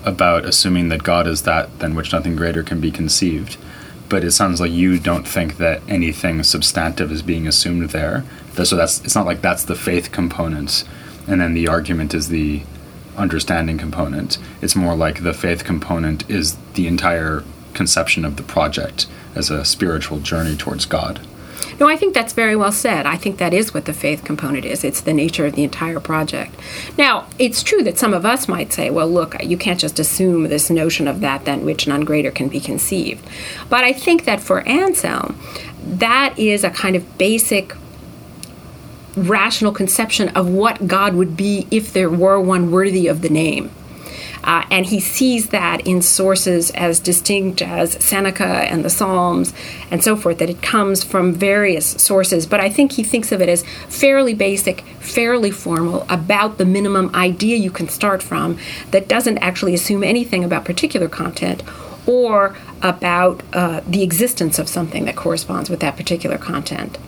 about 0.04 0.44
assuming 0.44 0.88
that 0.88 1.02
God 1.02 1.26
is 1.26 1.42
that 1.42 1.78
than 1.78 1.94
which 1.94 2.12
nothing 2.12 2.36
greater 2.36 2.62
can 2.62 2.80
be 2.80 2.90
conceived 2.90 3.56
but 4.10 4.24
it 4.24 4.32
sounds 4.32 4.60
like 4.60 4.72
you 4.72 4.98
don't 4.98 5.26
think 5.26 5.56
that 5.56 5.80
anything 5.88 6.42
substantive 6.42 7.10
is 7.10 7.22
being 7.22 7.46
assumed 7.46 7.90
there. 7.90 8.24
So 8.62 8.76
that's 8.76 9.02
it's 9.02 9.14
not 9.14 9.24
like 9.24 9.40
that's 9.40 9.64
the 9.64 9.76
faith 9.76 10.12
component, 10.12 10.84
and 11.26 11.40
then 11.40 11.54
the 11.54 11.68
argument 11.68 12.12
is 12.12 12.28
the 12.28 12.62
understanding 13.16 13.78
component. 13.78 14.36
It's 14.60 14.76
more 14.76 14.94
like 14.94 15.22
the 15.22 15.32
faith 15.32 15.64
component 15.64 16.28
is 16.28 16.56
the 16.74 16.86
entire 16.86 17.44
conception 17.72 18.24
of 18.26 18.36
the 18.36 18.42
project 18.42 19.06
as 19.34 19.48
a 19.48 19.64
spiritual 19.64 20.18
journey 20.18 20.56
towards 20.56 20.84
God. 20.84 21.20
No, 21.78 21.88
I 21.88 21.96
think 21.96 22.14
that's 22.14 22.32
very 22.32 22.56
well 22.56 22.72
said. 22.72 23.06
I 23.06 23.16
think 23.16 23.38
that 23.38 23.54
is 23.54 23.72
what 23.72 23.84
the 23.84 23.92
faith 23.92 24.24
component 24.24 24.64
is. 24.64 24.84
It's 24.84 25.00
the 25.00 25.12
nature 25.12 25.46
of 25.46 25.54
the 25.54 25.64
entire 25.64 26.00
project. 26.00 26.54
Now, 26.98 27.26
it's 27.38 27.62
true 27.62 27.82
that 27.82 27.98
some 27.98 28.12
of 28.12 28.26
us 28.26 28.48
might 28.48 28.72
say, 28.72 28.90
well, 28.90 29.08
look, 29.08 29.42
you 29.42 29.56
can't 29.56 29.80
just 29.80 29.98
assume 29.98 30.44
this 30.44 30.70
notion 30.70 31.08
of 31.08 31.20
that 31.20 31.44
than 31.44 31.64
which 31.64 31.86
none 31.86 32.04
greater 32.04 32.30
can 32.30 32.48
be 32.48 32.60
conceived. 32.60 33.26
But 33.68 33.84
I 33.84 33.92
think 33.92 34.24
that 34.24 34.40
for 34.40 34.60
Anselm, 34.68 35.40
that 35.82 36.38
is 36.38 36.64
a 36.64 36.70
kind 36.70 36.96
of 36.96 37.18
basic 37.18 37.74
rational 39.16 39.72
conception 39.72 40.28
of 40.30 40.48
what 40.48 40.86
God 40.86 41.14
would 41.14 41.36
be 41.36 41.66
if 41.70 41.92
there 41.92 42.10
were 42.10 42.40
one 42.40 42.70
worthy 42.70 43.06
of 43.06 43.22
the 43.22 43.28
name. 43.28 43.70
Uh, 44.44 44.64
and 44.70 44.86
he 44.86 45.00
sees 45.00 45.50
that 45.50 45.86
in 45.86 46.02
sources 46.02 46.70
as 46.70 46.98
distinct 47.00 47.62
as 47.62 47.92
Seneca 48.04 48.44
and 48.44 48.84
the 48.84 48.90
Psalms 48.90 49.52
and 49.90 50.02
so 50.02 50.16
forth, 50.16 50.38
that 50.38 50.50
it 50.50 50.62
comes 50.62 51.04
from 51.04 51.32
various 51.32 51.86
sources. 52.02 52.46
But 52.46 52.60
I 52.60 52.70
think 52.70 52.92
he 52.92 53.02
thinks 53.02 53.32
of 53.32 53.40
it 53.40 53.48
as 53.48 53.64
fairly 53.88 54.34
basic, 54.34 54.82
fairly 55.00 55.50
formal, 55.50 56.06
about 56.08 56.58
the 56.58 56.64
minimum 56.64 57.14
idea 57.14 57.56
you 57.56 57.70
can 57.70 57.88
start 57.88 58.22
from 58.22 58.58
that 58.90 59.08
doesn't 59.08 59.38
actually 59.38 59.74
assume 59.74 60.02
anything 60.02 60.44
about 60.44 60.64
particular 60.64 61.08
content 61.08 61.62
or 62.06 62.56
about 62.82 63.42
uh, 63.52 63.80
the 63.86 64.02
existence 64.02 64.58
of 64.58 64.68
something 64.68 65.04
that 65.04 65.16
corresponds 65.16 65.68
with 65.68 65.80
that 65.80 65.96
particular 65.96 66.38
content. 66.38 66.98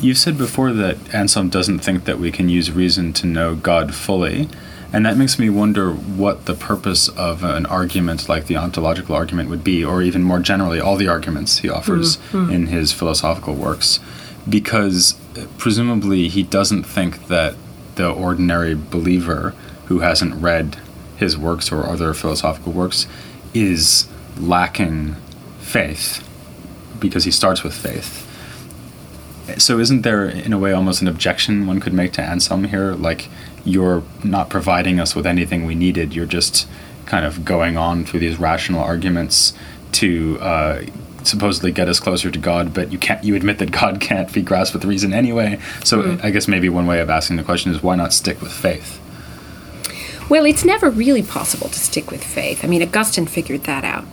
You 0.00 0.14
said 0.14 0.36
before 0.36 0.72
that 0.72 1.14
Anselm 1.14 1.48
doesn't 1.48 1.78
think 1.78 2.04
that 2.04 2.18
we 2.18 2.32
can 2.32 2.48
use 2.48 2.72
reason 2.72 3.12
to 3.14 3.26
know 3.26 3.54
God 3.54 3.94
fully. 3.94 4.48
And 4.92 5.06
that 5.06 5.16
makes 5.16 5.38
me 5.38 5.48
wonder 5.48 5.90
what 5.90 6.44
the 6.44 6.54
purpose 6.54 7.08
of 7.08 7.42
an 7.42 7.64
argument 7.66 8.28
like 8.28 8.46
the 8.46 8.56
ontological 8.56 9.14
argument 9.14 9.48
would 9.48 9.64
be, 9.64 9.82
or 9.82 10.02
even 10.02 10.22
more 10.22 10.38
generally, 10.38 10.80
all 10.80 10.96
the 10.96 11.08
arguments 11.08 11.58
he 11.58 11.70
offers 11.70 12.18
mm-hmm. 12.18 12.52
in 12.52 12.66
his 12.66 12.92
philosophical 12.92 13.54
works. 13.54 14.00
Because 14.46 15.14
uh, 15.36 15.46
presumably 15.56 16.28
he 16.28 16.42
doesn't 16.42 16.82
think 16.82 17.28
that 17.28 17.54
the 17.94 18.10
ordinary 18.10 18.74
believer 18.74 19.54
who 19.86 20.00
hasn't 20.00 20.34
read 20.34 20.76
his 21.16 21.38
works 21.38 21.72
or 21.72 21.86
other 21.86 22.12
philosophical 22.12 22.72
works 22.72 23.06
is 23.54 24.08
lacking 24.38 25.14
faith, 25.60 26.26
because 26.98 27.24
he 27.24 27.30
starts 27.30 27.62
with 27.62 27.74
faith. 27.74 28.28
So, 29.58 29.78
isn't 29.78 30.02
there, 30.02 30.24
in 30.24 30.52
a 30.52 30.58
way, 30.58 30.72
almost 30.72 31.02
an 31.02 31.08
objection 31.08 31.66
one 31.66 31.80
could 31.80 31.92
make 31.92 32.12
to 32.12 32.22
Anselm 32.22 32.64
here? 32.64 32.94
Like, 32.94 33.28
you're 33.64 34.02
not 34.24 34.50
providing 34.50 35.00
us 35.00 35.14
with 35.14 35.26
anything 35.26 35.64
we 35.64 35.74
needed. 35.74 36.14
You're 36.14 36.26
just 36.26 36.68
kind 37.06 37.24
of 37.24 37.44
going 37.44 37.76
on 37.76 38.04
through 38.04 38.20
these 38.20 38.38
rational 38.38 38.82
arguments 38.82 39.52
to 39.92 40.38
uh, 40.40 40.82
supposedly 41.24 41.72
get 41.72 41.88
us 41.88 42.00
closer 42.00 42.30
to 42.30 42.38
God, 42.38 42.74
but 42.74 42.92
you 42.92 42.98
can't. 42.98 43.22
You 43.22 43.34
admit 43.34 43.58
that 43.58 43.70
God 43.70 44.00
can't 44.08 44.32
be 44.32 44.42
grasped 44.42 44.74
with 44.74 44.84
reason 44.84 45.12
anyway. 45.12 45.58
So 45.84 46.02
mm. 46.02 46.24
I 46.24 46.30
guess 46.30 46.48
maybe 46.48 46.68
one 46.68 46.86
way 46.86 47.00
of 47.00 47.10
asking 47.10 47.36
the 47.36 47.44
question 47.44 47.72
is 47.72 47.82
why 47.82 47.96
not 47.96 48.12
stick 48.12 48.40
with 48.40 48.52
faith? 48.52 48.98
Well, 50.28 50.46
it's 50.46 50.64
never 50.64 50.88
really 50.88 51.22
possible 51.22 51.68
to 51.68 51.78
stick 51.78 52.10
with 52.10 52.24
faith. 52.24 52.64
I 52.64 52.68
mean, 52.68 52.82
Augustine 52.82 53.26
figured 53.26 53.64
that 53.64 53.84
out. 53.84 54.04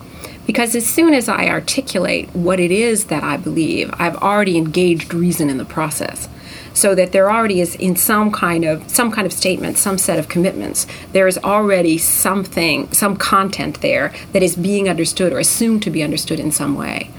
Because 0.49 0.73
as 0.75 0.83
soon 0.83 1.13
as 1.13 1.29
I 1.29 1.47
articulate 1.47 2.27
what 2.33 2.59
it 2.59 2.71
is 2.71 3.05
that 3.05 3.23
I 3.23 3.37
believe, 3.37 3.93
I've 3.99 4.15
already 4.15 4.57
engaged 4.57 5.13
reason 5.13 5.47
in 5.47 5.59
the 5.59 5.63
process. 5.63 6.27
So 6.73 6.95
that 6.95 7.11
there 7.11 7.29
already 7.31 7.61
is 7.61 7.75
in 7.75 7.95
some 7.95 8.31
kind 8.31 8.65
of 8.65 8.89
some 8.89 9.11
kind 9.11 9.27
of 9.27 9.31
statement 9.31 9.77
some 9.77 9.99
set 9.99 10.17
of 10.17 10.27
commitments 10.27 10.87
there 11.11 11.27
is 11.27 11.37
already 11.37 11.99
something 11.99 12.91
some 12.91 13.15
content 13.15 13.81
there 13.81 14.11
that 14.31 14.41
is 14.41 14.55
being 14.55 14.89
understood 14.89 15.31
or 15.33 15.37
assumed 15.37 15.83
to 15.83 15.91
be 15.91 16.01
understood 16.01 16.39
in 16.39 16.51
some 16.51 16.73
way. 16.73 17.11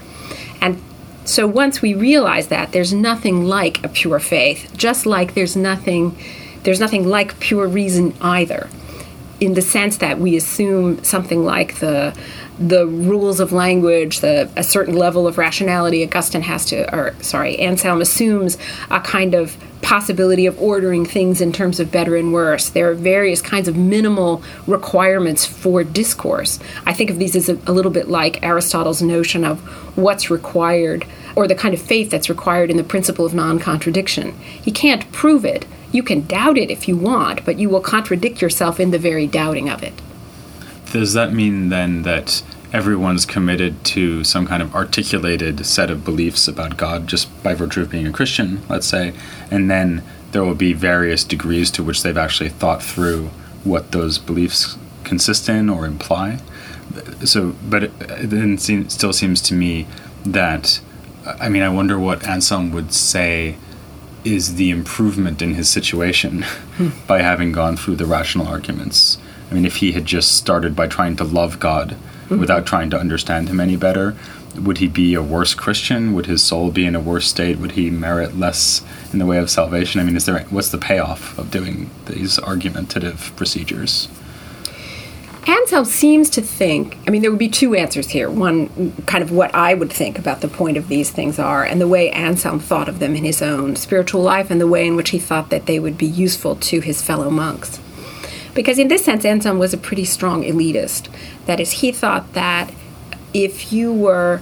And 0.59 0.81
so 1.23 1.47
once 1.47 1.81
we 1.81 1.93
realize 1.93 2.49
that 2.49 2.73
there's 2.73 2.91
nothing 2.91 3.45
like 3.45 3.81
a 3.81 3.87
pure 3.87 4.19
faith 4.19 4.69
just 4.75 5.05
like 5.05 5.35
there's 5.35 5.55
nothing 5.55 6.17
there's 6.63 6.81
nothing 6.81 7.07
like 7.07 7.39
pure 7.39 7.67
reason 7.67 8.13
either 8.19 8.67
in 9.41 9.55
the 9.55 9.61
sense 9.61 9.97
that 9.97 10.19
we 10.19 10.37
assume 10.37 11.03
something 11.03 11.43
like 11.43 11.79
the 11.79 12.15
the 12.59 12.85
rules 12.85 13.39
of 13.39 13.51
language, 13.51 14.19
the 14.19 14.47
a 14.55 14.63
certain 14.63 14.95
level 14.95 15.25
of 15.25 15.39
rationality. 15.39 16.03
Augustine 16.03 16.43
has 16.43 16.63
to, 16.65 16.95
or 16.95 17.15
sorry, 17.21 17.57
Anselm 17.57 18.01
assumes 18.01 18.55
a 18.91 18.99
kind 18.99 19.33
of 19.33 19.57
possibility 19.81 20.45
of 20.45 20.61
ordering 20.61 21.05
things 21.05 21.41
in 21.41 21.51
terms 21.51 21.79
of 21.79 21.91
better 21.91 22.15
and 22.15 22.31
worse. 22.31 22.69
There 22.69 22.91
are 22.91 22.93
various 22.93 23.41
kinds 23.41 23.67
of 23.67 23.75
minimal 23.75 24.43
requirements 24.67 25.43
for 25.43 25.83
discourse. 25.83 26.59
I 26.85 26.93
think 26.93 27.09
of 27.09 27.17
these 27.17 27.35
as 27.35 27.49
a, 27.49 27.57
a 27.65 27.71
little 27.71 27.91
bit 27.91 28.07
like 28.07 28.43
Aristotle's 28.43 29.01
notion 29.01 29.43
of 29.43 29.59
what's 29.97 30.29
required, 30.29 31.03
or 31.35 31.47
the 31.47 31.55
kind 31.55 31.73
of 31.73 31.81
faith 31.81 32.11
that's 32.11 32.29
required 32.29 32.69
in 32.69 32.77
the 32.77 32.83
principle 32.83 33.25
of 33.25 33.33
non 33.33 33.57
contradiction. 33.57 34.37
He 34.37 34.71
can't 34.71 35.11
prove 35.11 35.45
it. 35.45 35.65
You 35.91 36.03
can 36.03 36.21
doubt 36.21 36.57
it 36.57 36.71
if 36.71 36.87
you 36.87 36.95
want, 36.95 37.45
but 37.45 37.59
you 37.59 37.69
will 37.69 37.81
contradict 37.81 38.41
yourself 38.41 38.79
in 38.79 38.91
the 38.91 38.99
very 38.99 39.27
doubting 39.27 39.69
of 39.69 39.83
it. 39.83 39.93
Does 40.91 41.13
that 41.13 41.33
mean 41.33 41.69
then 41.69 42.03
that 42.03 42.43
everyone's 42.73 43.25
committed 43.25 43.83
to 43.83 44.23
some 44.23 44.47
kind 44.47 44.63
of 44.63 44.73
articulated 44.73 45.65
set 45.65 45.89
of 45.89 46.05
beliefs 46.05 46.47
about 46.47 46.77
God 46.77 47.07
just 47.07 47.43
by 47.43 47.53
virtue 47.53 47.81
of 47.81 47.89
being 47.89 48.07
a 48.07 48.11
Christian, 48.11 48.61
let's 48.69 48.87
say, 48.87 49.13
and 49.49 49.69
then 49.69 50.03
there 50.31 50.43
will 50.43 50.55
be 50.55 50.73
various 50.73 51.23
degrees 51.23 51.69
to 51.71 51.83
which 51.83 52.03
they've 52.03 52.17
actually 52.17 52.49
thought 52.49 52.81
through 52.81 53.27
what 53.63 53.91
those 53.91 54.17
beliefs 54.17 54.77
consist 55.03 55.49
in 55.49 55.69
or 55.69 55.85
imply. 55.85 56.39
So, 57.25 57.55
but 57.69 57.83
it, 57.83 57.99
then 57.99 58.57
seems, 58.57 58.93
still 58.93 59.13
seems 59.13 59.41
to 59.43 59.53
me 59.53 59.87
that, 60.25 60.79
I 61.25 61.49
mean, 61.49 61.61
I 61.61 61.69
wonder 61.69 61.99
what 61.99 62.25
Anselm 62.25 62.71
would 62.71 62.93
say 62.93 63.57
is 64.23 64.55
the 64.55 64.69
improvement 64.69 65.41
in 65.41 65.55
his 65.55 65.69
situation 65.69 66.43
hmm. 66.43 66.89
by 67.07 67.21
having 67.21 67.51
gone 67.51 67.77
through 67.77 67.95
the 67.95 68.05
rational 68.05 68.47
arguments. 68.47 69.17
I 69.49 69.53
mean, 69.53 69.65
if 69.65 69.77
he 69.77 69.91
had 69.91 70.05
just 70.05 70.37
started 70.37 70.75
by 70.75 70.87
trying 70.87 71.15
to 71.17 71.23
love 71.23 71.59
God 71.59 71.91
mm-hmm. 71.91 72.39
without 72.39 72.65
trying 72.65 72.89
to 72.91 72.99
understand 72.99 73.49
him 73.49 73.59
any 73.59 73.75
better, 73.75 74.15
would 74.55 74.79
he 74.79 74.87
be 74.87 75.13
a 75.13 75.21
worse 75.21 75.53
Christian? 75.53 76.13
Would 76.13 76.25
his 76.25 76.43
soul 76.43 76.71
be 76.71 76.85
in 76.85 76.95
a 76.95 76.99
worse 76.99 77.27
state? 77.27 77.57
Would 77.57 77.73
he 77.73 77.89
merit 77.89 78.37
less 78.37 78.81
in 79.13 79.19
the 79.19 79.25
way 79.25 79.37
of 79.37 79.49
salvation? 79.49 79.99
I 80.01 80.03
mean, 80.03 80.15
is 80.15 80.25
there 80.25 80.41
what's 80.49 80.69
the 80.69 80.77
payoff 80.77 81.37
of 81.37 81.51
doing 81.51 81.89
these 82.05 82.39
argumentative 82.39 83.33
procedures? 83.35 84.07
Anselm 85.47 85.85
seems 85.85 86.29
to 86.31 86.41
think, 86.41 86.97
I 87.07 87.09
mean, 87.09 87.23
there 87.23 87.31
would 87.31 87.39
be 87.39 87.49
two 87.49 87.73
answers 87.73 88.09
here. 88.09 88.29
One, 88.29 88.93
kind 89.07 89.23
of 89.23 89.31
what 89.31 89.53
I 89.55 89.73
would 89.73 89.91
think 89.91 90.19
about 90.19 90.41
the 90.41 90.47
point 90.47 90.77
of 90.77 90.87
these 90.87 91.09
things 91.09 91.39
are, 91.39 91.63
and 91.63 91.81
the 91.81 91.87
way 91.87 92.11
Anselm 92.11 92.59
thought 92.59 92.87
of 92.87 92.99
them 92.99 93.15
in 93.15 93.23
his 93.23 93.41
own 93.41 93.75
spiritual 93.75 94.21
life, 94.21 94.51
and 94.51 94.61
the 94.61 94.67
way 94.67 94.85
in 94.85 94.95
which 94.95 95.09
he 95.09 95.17
thought 95.19 95.49
that 95.49 95.65
they 95.65 95.79
would 95.79 95.97
be 95.97 96.05
useful 96.05 96.55
to 96.57 96.79
his 96.79 97.01
fellow 97.01 97.31
monks. 97.31 97.79
Because 98.53 98.77
in 98.77 98.87
this 98.87 99.03
sense, 99.03 99.25
Anselm 99.25 99.57
was 99.57 99.73
a 99.73 99.77
pretty 99.77 100.05
strong 100.05 100.43
elitist. 100.43 101.09
That 101.47 101.59
is, 101.59 101.71
he 101.71 101.91
thought 101.91 102.33
that 102.33 102.71
if 103.33 103.73
you 103.73 103.91
were, 103.91 104.41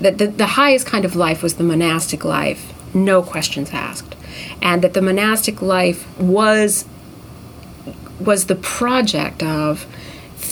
that 0.00 0.18
the, 0.18 0.28
the 0.28 0.46
highest 0.46 0.86
kind 0.86 1.04
of 1.04 1.16
life 1.16 1.42
was 1.42 1.54
the 1.54 1.64
monastic 1.64 2.24
life, 2.24 2.72
no 2.94 3.22
questions 3.22 3.70
asked. 3.72 4.14
And 4.60 4.82
that 4.82 4.94
the 4.94 5.02
monastic 5.02 5.60
life 5.60 6.06
was 6.18 6.84
was 8.20 8.46
the 8.46 8.54
project 8.54 9.42
of 9.42 9.84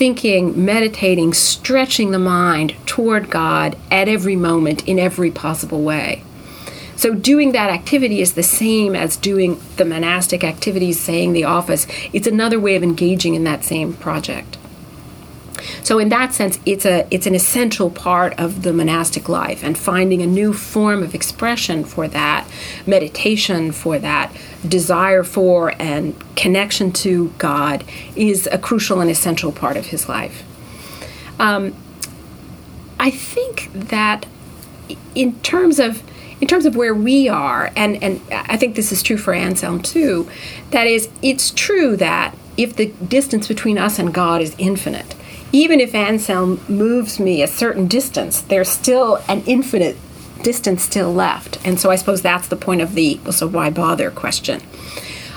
thinking, 0.01 0.65
meditating, 0.65 1.35
stretching 1.35 2.11
the 2.11 2.19
mind 2.19 2.75
toward 2.87 3.29
God 3.29 3.77
at 3.91 4.09
every 4.09 4.35
moment 4.35 4.83
in 4.89 4.99
every 4.99 5.31
possible 5.31 5.83
way. 5.83 6.25
So 6.97 7.13
doing 7.13 7.53
that 7.53 7.69
activity 7.69 8.23
is 8.23 8.33
the 8.33 8.43
same 8.43 8.97
as 8.97 9.19
doing 9.19 9.61
the 9.77 9.85
monastic 9.85 10.43
activities, 10.43 10.99
saying 10.99 11.35
the 11.35 11.45
office. 11.45 11.87
It's 12.15 12.27
another 12.27 12.59
way 12.59 12.77
of 12.77 12.83
engaging 12.83 13.35
in 13.35 13.45
that 13.45 13.63
same 13.63 13.93
project. 13.93 14.57
So 15.83 15.99
in 15.99 16.09
that 16.11 16.33
sense, 16.33 16.59
it's 16.67 16.85
a 16.85 17.07
it's 17.11 17.27
an 17.27 17.35
essential 17.35 17.91
part 17.91 18.39
of 18.39 18.63
the 18.63 18.73
monastic 18.73 19.29
life, 19.29 19.63
and 19.63 19.77
finding 19.77 20.23
a 20.23 20.27
new 20.27 20.53
form 20.53 21.03
of 21.03 21.15
expression 21.15 21.85
for 21.85 22.09
that, 22.09 22.47
meditation 22.87 23.73
for 23.73 23.99
that, 23.99 24.35
desire 24.67 25.25
for 25.25 25.75
and 25.79 26.15
connection 26.37 26.93
to 26.93 27.33
God 27.39 27.85
is 28.17 28.49
a 28.51 28.59
crucial 28.59 29.01
and 29.01 29.11
essential 29.11 29.53
part 29.53 29.77
of 29.77 29.87
his 29.87 30.09
life. 30.09 30.45
Um, 31.39 31.75
I 32.99 33.11
think 33.11 33.71
that 33.73 34.27
in 35.15 35.41
terms 35.41 35.79
of 35.79 36.03
in 36.41 36.49
terms 36.49 36.65
of 36.65 36.75
where 36.75 36.95
we 36.95 37.29
are, 37.29 37.71
and, 37.77 38.03
and 38.03 38.21
I 38.31 38.57
think 38.57 38.75
this 38.75 38.93
is 38.93 39.03
true 39.03 39.19
for 39.19 39.35
Anselm 39.35 39.83
too, 39.83 40.29
that 40.71 40.87
is, 40.87 41.09
it's 41.21 41.51
true 41.51 41.97
that 41.97 42.35
if 42.57 42.77
the 42.77 42.87
distance 42.87 43.47
between 43.47 43.77
us 43.77 43.99
and 43.99 44.13
God 44.13 44.41
is 44.41 44.55
infinite, 44.59 45.15
even 45.53 45.81
if 45.81 45.95
Anselm 45.95 46.61
moves 46.69 47.19
me 47.19 47.43
a 47.43 47.47
certain 47.47 47.87
distance, 47.87 48.41
there's 48.41 48.69
still 48.69 49.23
an 49.29 49.43
infinite 49.47 49.97
distance 50.43 50.83
still 50.83 51.13
left. 51.13 51.59
And 51.67 51.79
so 51.79 51.91
I 51.91 51.97
suppose 51.97 52.23
that's 52.23 52.49
the 52.49 52.57
point 52.57 52.81
of 52.81 52.95
the 52.95 53.21
well, 53.25 53.33
so 53.33 53.47
why 53.47 53.71
bother 53.71 54.11
question. 54.11 54.61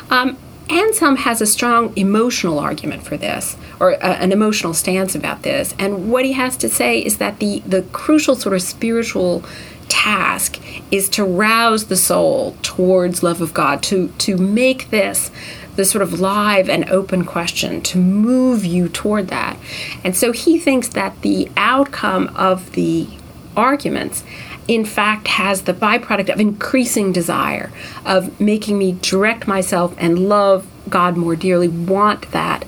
Um, 0.09 0.37
Anselm 0.69 1.17
has 1.17 1.41
a 1.41 1.45
strong 1.45 1.91
emotional 1.97 2.57
argument 2.57 3.03
for 3.03 3.17
this, 3.17 3.57
or 3.79 3.91
an 4.03 4.31
emotional 4.31 4.73
stance 4.73 5.13
about 5.13 5.43
this. 5.43 5.75
And 5.77 6.09
what 6.09 6.23
he 6.25 6.33
has 6.33 6.55
to 6.57 6.69
say 6.69 6.99
is 6.99 7.17
that 7.17 7.39
the, 7.39 7.59
the 7.65 7.81
crucial 7.91 8.35
sort 8.35 8.55
of 8.55 8.61
spiritual 8.61 9.43
task 9.89 10.59
is 10.89 11.09
to 11.09 11.25
rouse 11.25 11.87
the 11.87 11.97
soul 11.97 12.55
towards 12.61 13.21
love 13.21 13.41
of 13.41 13.53
God, 13.53 13.83
to, 13.83 14.07
to 14.19 14.37
make 14.37 14.89
this 14.89 15.31
the 15.75 15.85
sort 15.85 16.01
of 16.01 16.19
live 16.19 16.69
and 16.69 16.89
open 16.89 17.25
question, 17.25 17.81
to 17.81 17.97
move 17.97 18.63
you 18.65 18.89
toward 18.89 19.27
that. 19.29 19.57
And 20.03 20.15
so 20.15 20.31
he 20.31 20.59
thinks 20.59 20.87
that 20.89 21.21
the 21.21 21.49
outcome 21.57 22.31
of 22.35 22.71
the 22.73 23.07
arguments 23.55 24.23
in 24.67 24.85
fact 24.85 25.27
has 25.27 25.63
the 25.63 25.73
byproduct 25.73 26.31
of 26.31 26.39
increasing 26.39 27.11
desire, 27.11 27.71
of 28.05 28.39
making 28.39 28.77
me 28.77 28.97
direct 29.01 29.47
myself 29.47 29.93
and 29.97 30.29
love 30.29 30.65
God 30.89 31.17
more 31.17 31.35
dearly, 31.35 31.67
want 31.67 32.31
that 32.31 32.65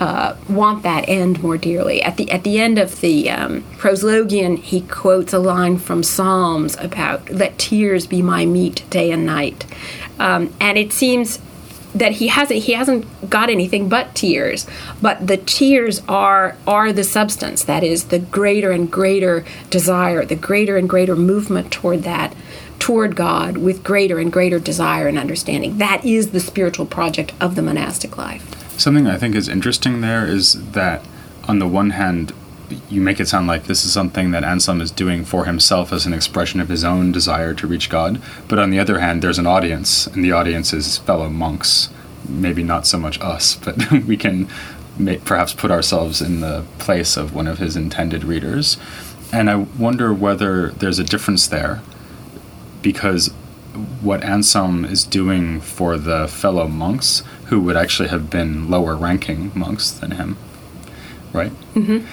uh, 0.00 0.36
want 0.48 0.82
that 0.82 1.08
end 1.08 1.42
more 1.42 1.56
dearly. 1.56 2.02
At 2.02 2.16
the 2.16 2.30
at 2.30 2.42
the 2.42 2.58
end 2.58 2.78
of 2.78 3.00
the 3.00 3.30
um, 3.30 3.62
proslogion, 3.78 4.58
he 4.58 4.80
quotes 4.80 5.32
a 5.32 5.38
line 5.38 5.78
from 5.78 6.02
Psalms 6.02 6.76
about 6.76 7.30
"Let 7.30 7.58
tears 7.58 8.06
be 8.06 8.20
my 8.20 8.44
meat 8.44 8.84
day 8.90 9.12
and 9.12 9.24
night," 9.24 9.64
um, 10.18 10.52
and 10.60 10.76
it 10.76 10.92
seems 10.92 11.38
that 11.94 12.12
he 12.12 12.28
hasn't 12.28 12.64
he 12.64 12.72
hasn't 12.72 13.30
got 13.30 13.50
anything 13.50 13.88
but 13.88 14.14
tears. 14.14 14.66
But 15.00 15.26
the 15.26 15.36
tears 15.36 16.02
are 16.08 16.56
are 16.66 16.92
the 16.92 17.04
substance. 17.04 17.64
That 17.64 17.84
is 17.84 18.04
the 18.04 18.18
greater 18.18 18.70
and 18.70 18.90
greater 18.90 19.44
desire 19.70 20.24
the 20.24 20.36
greater 20.36 20.76
and 20.76 20.88
greater 20.88 21.16
movement 21.16 21.70
toward 21.70 22.02
that 22.02 22.34
toward 22.78 23.16
God 23.16 23.56
with 23.56 23.82
greater 23.82 24.18
and 24.18 24.32
greater 24.32 24.58
desire 24.58 25.08
and 25.08 25.18
understanding. 25.18 25.78
That 25.78 26.04
is 26.04 26.32
the 26.32 26.40
spiritual 26.40 26.86
project 26.86 27.32
of 27.40 27.54
the 27.54 27.62
monastic 27.62 28.18
life. 28.18 28.78
Something 28.78 29.06
I 29.06 29.16
think 29.16 29.34
is 29.34 29.48
interesting 29.48 30.00
there 30.00 30.26
is 30.26 30.72
that, 30.72 31.02
on 31.44 31.60
the 31.60 31.68
one 31.68 31.90
hand, 31.90 32.32
you 32.90 33.00
make 33.00 33.20
it 33.20 33.28
sound 33.28 33.46
like 33.46 33.64
this 33.64 33.84
is 33.84 33.92
something 33.92 34.30
that 34.30 34.44
Anselm 34.44 34.80
is 34.80 34.90
doing 34.90 35.24
for 35.24 35.44
himself 35.44 35.92
as 35.92 36.06
an 36.06 36.12
expression 36.12 36.60
of 36.60 36.68
his 36.68 36.84
own 36.84 37.12
desire 37.12 37.54
to 37.54 37.66
reach 37.66 37.88
God. 37.88 38.20
But 38.48 38.58
on 38.58 38.70
the 38.70 38.78
other 38.78 38.98
hand, 38.98 39.22
there's 39.22 39.38
an 39.38 39.46
audience, 39.46 40.06
and 40.06 40.24
the 40.24 40.32
audience 40.32 40.72
is 40.72 40.98
fellow 40.98 41.28
monks. 41.28 41.90
Maybe 42.28 42.62
not 42.62 42.86
so 42.86 42.98
much 42.98 43.20
us, 43.20 43.54
but 43.64 43.90
we 43.90 44.16
can 44.16 44.48
may, 44.98 45.18
perhaps 45.18 45.52
put 45.52 45.70
ourselves 45.70 46.20
in 46.20 46.40
the 46.40 46.64
place 46.78 47.16
of 47.16 47.34
one 47.34 47.46
of 47.46 47.58
his 47.58 47.76
intended 47.76 48.24
readers. 48.24 48.76
And 49.32 49.50
I 49.50 49.56
wonder 49.56 50.12
whether 50.12 50.70
there's 50.70 50.98
a 50.98 51.04
difference 51.04 51.46
there, 51.46 51.82
because 52.82 53.32
what 54.00 54.22
Anselm 54.22 54.84
is 54.84 55.04
doing 55.04 55.60
for 55.60 55.98
the 55.98 56.28
fellow 56.28 56.68
monks 56.68 57.22
who 57.46 57.60
would 57.60 57.76
actually 57.76 58.08
have 58.08 58.30
been 58.30 58.70
lower 58.70 58.94
ranking 58.94 59.50
monks 59.54 59.90
than 59.90 60.12
him, 60.12 60.36
right? 61.32 61.50
Mm-hmm. 61.74 62.06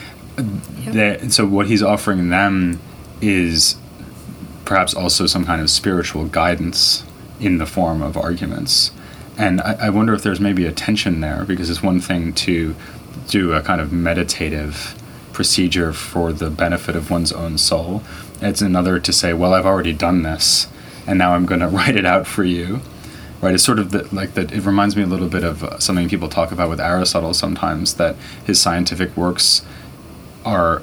So 1.30 1.46
what 1.46 1.68
he's 1.68 1.84
offering 1.84 2.30
them 2.30 2.80
is 3.22 3.76
perhaps 4.66 4.94
also 4.94 5.26
some 5.26 5.46
kind 5.46 5.62
of 5.62 5.70
spiritual 5.70 6.26
guidance 6.26 7.04
in 7.40 7.58
the 7.58 7.66
form 7.66 8.02
of 8.02 8.18
arguments. 8.18 8.92
And 9.38 9.62
I, 9.62 9.88
I 9.88 9.90
wonder 9.90 10.14
if 10.14 10.24
there's 10.24 10.40
maybe 10.40 10.66
a 10.66 10.72
tension 10.72 11.22
there 11.22 11.44
because 11.46 11.70
it's 11.70 11.84
one 11.84 12.00
thing 12.00 12.34
to 12.34 12.76
do 13.28 13.54
a 13.54 13.62
kind 13.62 13.82
of 13.82 13.92
meditative 13.92 14.96
procedure 15.34 15.94
for 15.94 16.32
the 16.34 16.50
benefit 16.50 16.96
of 16.96 17.10
one's 17.10 17.32
own 17.32 17.58
soul. 17.58 18.04
It's 18.42 18.62
another 18.62 19.00
to 19.00 19.14
say, 19.14 19.34
well, 19.34 19.54
I've 19.54 19.66
already 19.66 19.94
done 19.94 20.24
this, 20.24 20.68
and 21.08 21.18
now 21.18 21.34
I'm 21.34 21.46
going 21.46 21.62
to 21.68 21.68
write 21.68 21.96
it 21.96 22.06
out 22.06 22.28
for 22.28 22.44
you 22.44 22.82
right? 23.42 23.56
It's 23.56 23.64
sort 23.64 23.80
of 23.80 23.92
the, 23.92 24.08
like 24.14 24.36
that. 24.36 24.52
It 24.52 24.64
reminds 24.66 24.96
me 24.96 25.04
a 25.04 25.08
little 25.08 25.28
bit 25.28 25.44
of 25.44 25.64
uh, 25.64 25.80
something 25.80 26.08
people 26.08 26.30
talk 26.30 26.52
about 26.52 26.70
with 26.70 26.80
Aristotle 26.80 27.34
sometimes 27.34 27.96
that 27.96 28.16
his 28.46 28.62
scientific 28.62 29.18
works 29.18 29.66
are 30.46 30.82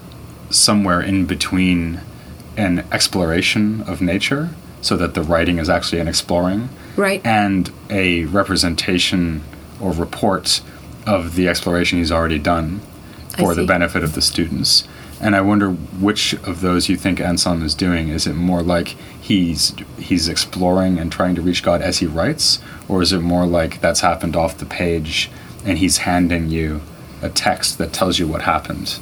somewhere 0.51 1.01
in 1.01 1.27
between 1.27 2.01
an 2.57 2.85
exploration 2.91 3.83
of 3.83 4.01
nature, 4.01 4.51
so 4.81 4.97
that 4.97 5.15
the 5.15 5.23
writing 5.23 5.59
is 5.59 5.69
actually 5.69 6.01
an 6.01 6.09
exploring, 6.09 6.69
right, 6.97 7.25
and 7.25 7.73
a 7.91 8.25
representation 8.27 9.43
or 9.81 9.93
report 9.93 10.61
of 11.07 11.35
the 11.35 11.49
exploration 11.49 11.99
he's 11.99 12.13
already 12.13 12.39
done 12.39 12.81
for 13.37 13.55
the 13.55 13.65
benefit 13.65 14.03
of 14.03 14.15
the 14.15 14.23
students. 14.23 14.87
And 15.21 15.35
I 15.35 15.41
wonder 15.41 15.71
which 15.71 16.35
of 16.35 16.61
those 16.61 16.89
you 16.89 16.97
think 16.97 17.21
Anselm 17.21 17.63
is 17.65 17.75
doing. 17.75 18.09
Is 18.09 18.27
it 18.27 18.35
more 18.35 18.63
like 18.63 18.89
he's 19.21 19.75
he's 19.99 20.29
exploring 20.29 20.99
and 20.99 21.11
trying 21.11 21.35
to 21.35 21.43
reach 21.43 21.63
God 21.63 21.83
as 21.83 21.99
he 21.99 22.07
writes, 22.07 22.61
or 22.89 23.03
is 23.03 23.13
it 23.13 23.21
more 23.21 23.47
like 23.47 23.81
that's 23.81 24.01
happened 24.01 24.37
off 24.37 24.59
the 24.59 24.67
page 24.67 25.31
and 25.65 25.79
he's 25.79 25.99
handing 25.99 26.49
you 26.49 26.83
a 27.21 27.29
text 27.29 27.79
that 27.79 27.93
tells 27.93 28.19
you 28.19 28.29
what 28.29 28.43
happened? 28.43 28.99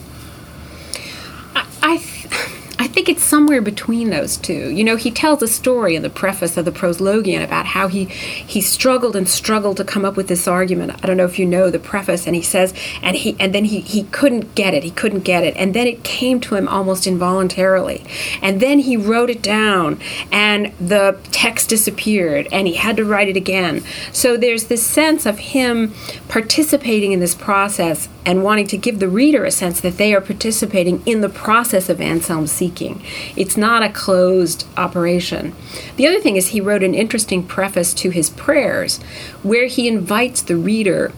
I, 2.79 2.87
think 2.89 3.09
it's 3.09 3.23
somewhere 3.23 3.61
between 3.61 4.11
those 4.11 4.37
two. 4.37 4.71
You 4.71 4.83
know, 4.83 4.97
he 4.97 5.11
tells 5.11 5.43
a 5.43 5.49
story 5.49 5.97
in 5.97 6.03
the 6.03 6.11
preface 6.11 6.57
of 6.57 6.65
the 6.65 6.73
Proslogion 6.73 7.45
about 7.45 7.67
how 7.67 7.89
he 7.89 8.07
he 8.07 8.61
struggled 8.61 9.17
and 9.17 9.29
struggled 9.29 9.77
to 9.79 9.85
come 9.85 10.05
up 10.05 10.17
with 10.17 10.29
this 10.29 10.49
argument. 10.49 10.93
I 11.03 11.07
don't 11.07 11.17
know 11.17 11.25
if 11.25 11.39
you 11.39 11.47
know 11.47 11.71
the 11.71 11.79
preface, 11.79 12.27
and 12.27 12.35
he 12.35 12.43
says, 12.43 12.73
and 13.03 13.17
he 13.17 13.37
and 13.39 13.55
then 13.55 13.67
he 13.67 13.81
he 13.81 14.05
couldn't 14.05 14.55
get 14.55 14.75
it. 14.75 14.83
He 14.83 14.91
couldn't 14.91 15.21
get 15.21 15.45
it, 15.45 15.55
and 15.57 15.75
then 15.75 15.87
it 15.87 16.05
came 16.05 16.41
to 16.41 16.55
him 16.55 16.69
almost 16.69 17.07
involuntarily, 17.07 18.05
and 18.43 18.61
then 18.61 18.81
he 18.81 18.97
wrote 18.97 19.31
it 19.31 19.43
down, 19.43 20.01
and 20.33 20.73
the 20.81 21.19
text 21.33 21.69
disappeared, 21.69 22.49
and 22.51 22.67
he 22.67 22.75
had 22.75 22.97
to 22.97 23.05
write 23.05 23.29
it 23.29 23.37
again. 23.37 23.83
So 24.13 24.37
there's 24.37 24.65
this 24.65 24.85
sense 24.85 25.27
of 25.27 25.39
him 25.39 25.93
participating 26.29 27.13
in 27.13 27.21
this 27.21 27.35
process 27.35 28.09
and 28.27 28.43
wanting 28.43 28.67
to 28.67 28.77
give 28.77 28.99
the 28.99 29.09
reader 29.09 29.45
a 29.45 29.51
sense 29.53 29.81
that 29.81 29.99
they 29.99 30.13
are 30.13 30.21
participating 30.21 31.01
in 31.07 31.21
the 31.21 31.29
process 31.29 31.89
of 31.89 32.01
Anselm's 32.01 32.51
seeking. 32.67 33.03
It's 33.37 33.57
not 33.57 33.83
a 33.83 33.89
closed 33.89 34.67
operation. 34.77 35.55
The 35.97 36.07
other 36.07 36.21
thing 36.21 36.37
is, 36.37 36.49
he 36.49 36.61
wrote 36.61 36.83
an 36.83 36.95
interesting 36.95 37.47
preface 37.47 37.95
to 37.95 38.11
his 38.11 38.31
prayers 38.31 38.99
where 39.43 39.67
he 39.67 39.89
invites 39.89 40.43
the 40.43 40.57
reader 40.57 41.13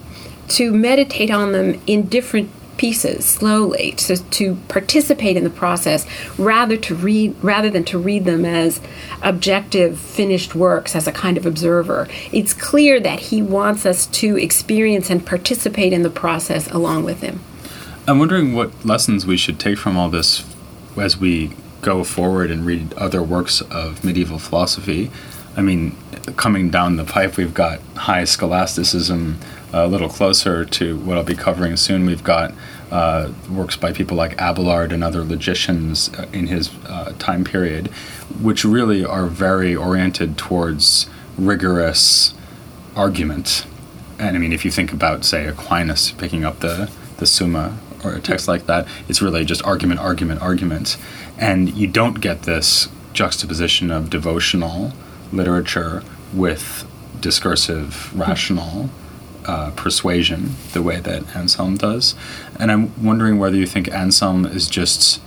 to 0.49 0.71
meditate 0.71 1.31
on 1.31 1.51
them 1.51 1.81
in 1.87 2.07
different 2.07 2.51
pieces 2.77 3.25
slowly 3.25 3.91
to, 3.91 4.15
to 4.29 4.55
participate 4.69 5.35
in 5.35 5.43
the 5.43 5.49
process 5.49 6.05
rather 6.37 6.77
to 6.77 6.95
read 6.95 7.35
rather 7.43 7.69
than 7.69 7.83
to 7.83 7.99
read 7.99 8.23
them 8.23 8.45
as 8.45 8.79
objective 9.21 9.99
finished 9.99 10.55
works 10.55 10.95
as 10.95 11.05
a 11.05 11.11
kind 11.11 11.35
of 11.35 11.45
observer 11.45 12.07
it's 12.31 12.53
clear 12.53 12.97
that 12.97 13.19
he 13.19 13.41
wants 13.41 13.85
us 13.85 14.05
to 14.05 14.37
experience 14.37 15.09
and 15.09 15.25
participate 15.25 15.91
in 15.91 16.03
the 16.03 16.09
process 16.09 16.71
along 16.71 17.03
with 17.03 17.19
him 17.19 17.41
i'm 18.07 18.17
wondering 18.17 18.53
what 18.53 18.71
lessons 18.85 19.25
we 19.25 19.35
should 19.35 19.59
take 19.59 19.77
from 19.77 19.97
all 19.97 20.07
this 20.07 20.45
as 20.97 21.17
we 21.17 21.55
go 21.81 22.03
forward 22.03 22.51
and 22.51 22.65
read 22.65 22.93
other 22.93 23.23
works 23.23 23.61
of 23.61 24.03
medieval 24.03 24.39
philosophy 24.39 25.09
i 25.55 25.61
mean 25.61 25.95
coming 26.35 26.69
down 26.69 26.97
the 26.97 27.05
pipe 27.05 27.37
we've 27.37 27.53
got 27.53 27.79
high 27.95 28.23
scholasticism 28.23 29.39
a 29.71 29.87
little 29.87 30.09
closer 30.09 30.65
to 30.65 30.97
what 30.99 31.17
I'll 31.17 31.23
be 31.23 31.35
covering 31.35 31.77
soon, 31.77 32.05
we've 32.05 32.23
got 32.23 32.53
uh, 32.91 33.31
works 33.49 33.75
by 33.75 33.93
people 33.93 34.17
like 34.17 34.39
Abelard 34.41 34.91
and 34.91 35.03
other 35.03 35.23
logicians 35.23 36.09
uh, 36.15 36.27
in 36.33 36.47
his 36.47 36.71
uh, 36.87 37.13
time 37.19 37.43
period, 37.43 37.87
which 38.41 38.65
really 38.65 39.05
are 39.05 39.27
very 39.27 39.75
oriented 39.75 40.37
towards 40.37 41.07
rigorous 41.37 42.33
argument. 42.95 43.65
And 44.17 44.35
I 44.35 44.39
mean, 44.39 44.53
if 44.53 44.65
you 44.65 44.71
think 44.71 44.91
about, 44.91 45.23
say, 45.23 45.45
Aquinas 45.45 46.11
picking 46.11 46.43
up 46.43 46.59
the, 46.61 46.91
the 47.17 47.27
Summa 47.27 47.77
or 48.03 48.13
a 48.13 48.19
text 48.19 48.47
like 48.47 48.65
that, 48.65 48.87
it's 49.07 49.21
really 49.21 49.45
just 49.45 49.63
argument, 49.63 49.99
argument, 49.99 50.41
argument. 50.41 50.97
And 51.37 51.73
you 51.75 51.87
don't 51.87 52.21
get 52.21 52.43
this 52.43 52.89
juxtaposition 53.13 53.91
of 53.91 54.09
devotional 54.09 54.93
literature 55.31 56.03
with 56.33 56.87
discursive, 57.19 58.17
rational 58.17 58.89
uh, 59.45 59.71
persuasion 59.71 60.51
the 60.73 60.81
way 60.81 60.99
that 60.99 61.35
Anselm 61.35 61.75
does. 61.75 62.15
And 62.59 62.71
I'm 62.71 63.03
wondering 63.03 63.39
whether 63.39 63.55
you 63.55 63.65
think 63.65 63.89
Anselm 63.91 64.45
is 64.45 64.69
just 64.69 65.21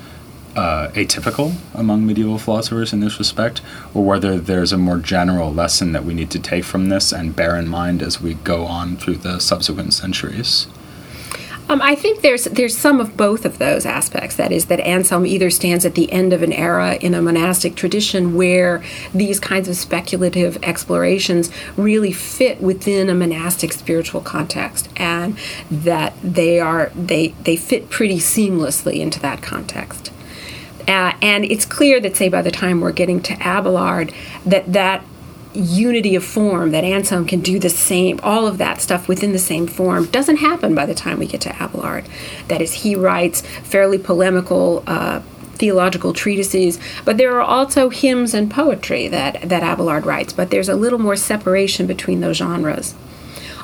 uh, 0.54 0.88
atypical 0.88 1.54
among 1.74 2.06
medieval 2.06 2.38
philosophers 2.38 2.92
in 2.92 3.00
this 3.00 3.18
respect, 3.18 3.62
or 3.94 4.04
whether 4.04 4.38
there's 4.38 4.72
a 4.72 4.78
more 4.78 4.98
general 4.98 5.52
lesson 5.52 5.92
that 5.92 6.04
we 6.04 6.14
need 6.14 6.30
to 6.30 6.38
take 6.38 6.64
from 6.64 6.88
this 6.88 7.12
and 7.12 7.34
bear 7.34 7.56
in 7.56 7.68
mind 7.68 8.02
as 8.02 8.20
we 8.20 8.34
go 8.34 8.66
on 8.66 8.96
through 8.96 9.16
the 9.16 9.38
subsequent 9.38 9.94
centuries. 9.94 10.66
Um, 11.68 11.80
I 11.80 11.94
think 11.94 12.20
there's 12.20 12.44
there's 12.44 12.76
some 12.76 13.00
of 13.00 13.16
both 13.16 13.44
of 13.44 13.58
those 13.58 13.86
aspects. 13.86 14.36
That 14.36 14.52
is, 14.52 14.66
that 14.66 14.80
Anselm 14.80 15.24
either 15.24 15.48
stands 15.48 15.86
at 15.86 15.94
the 15.94 16.10
end 16.12 16.32
of 16.32 16.42
an 16.42 16.52
era 16.52 16.96
in 16.96 17.14
a 17.14 17.22
monastic 17.22 17.76
tradition 17.76 18.34
where 18.34 18.82
these 19.14 19.40
kinds 19.40 19.68
of 19.68 19.76
speculative 19.76 20.58
explorations 20.62 21.50
really 21.76 22.12
fit 22.12 22.60
within 22.60 23.08
a 23.08 23.14
monastic 23.14 23.72
spiritual 23.72 24.20
context, 24.20 24.90
and 24.96 25.38
that 25.70 26.12
they 26.22 26.60
are 26.60 26.90
they 26.94 27.28
they 27.44 27.56
fit 27.56 27.88
pretty 27.88 28.18
seamlessly 28.18 29.00
into 29.00 29.18
that 29.20 29.40
context. 29.40 30.12
Uh, 30.88 31.12
and 31.22 31.44
it's 31.44 31.64
clear 31.64 32.00
that, 32.00 32.16
say, 32.16 32.28
by 32.28 32.42
the 32.42 32.50
time 32.50 32.80
we're 32.80 32.92
getting 32.92 33.22
to 33.22 33.34
Abelard, 33.34 34.12
that 34.44 34.70
that 34.72 35.04
unity 35.54 36.14
of 36.14 36.24
form 36.24 36.70
that 36.70 36.84
Anselm 36.84 37.26
can 37.26 37.40
do 37.40 37.58
the 37.58 37.70
same, 37.70 38.18
all 38.22 38.46
of 38.46 38.58
that 38.58 38.80
stuff 38.80 39.08
within 39.08 39.32
the 39.32 39.38
same 39.38 39.66
form 39.66 40.06
doesn't 40.06 40.36
happen 40.36 40.74
by 40.74 40.86
the 40.86 40.94
time 40.94 41.18
we 41.18 41.26
get 41.26 41.40
to 41.42 41.62
Abelard. 41.62 42.06
That 42.48 42.60
is, 42.60 42.72
he 42.74 42.94
writes 42.94 43.40
fairly 43.40 43.98
polemical. 43.98 44.82
Uh, 44.86 45.22
theological 45.54 46.12
treatises, 46.12 46.76
but 47.04 47.18
there 47.18 47.36
are 47.36 47.42
also 47.42 47.88
hymns 47.88 48.34
and 48.34 48.50
poetry 48.50 49.06
that, 49.06 49.48
that 49.48 49.62
Abelard 49.62 50.04
writes, 50.04 50.32
but 50.32 50.50
there's 50.50 50.68
a 50.68 50.74
little 50.74 50.98
more 50.98 51.14
separation 51.14 51.86
between 51.86 52.20
those 52.20 52.38
genres. 52.38 52.96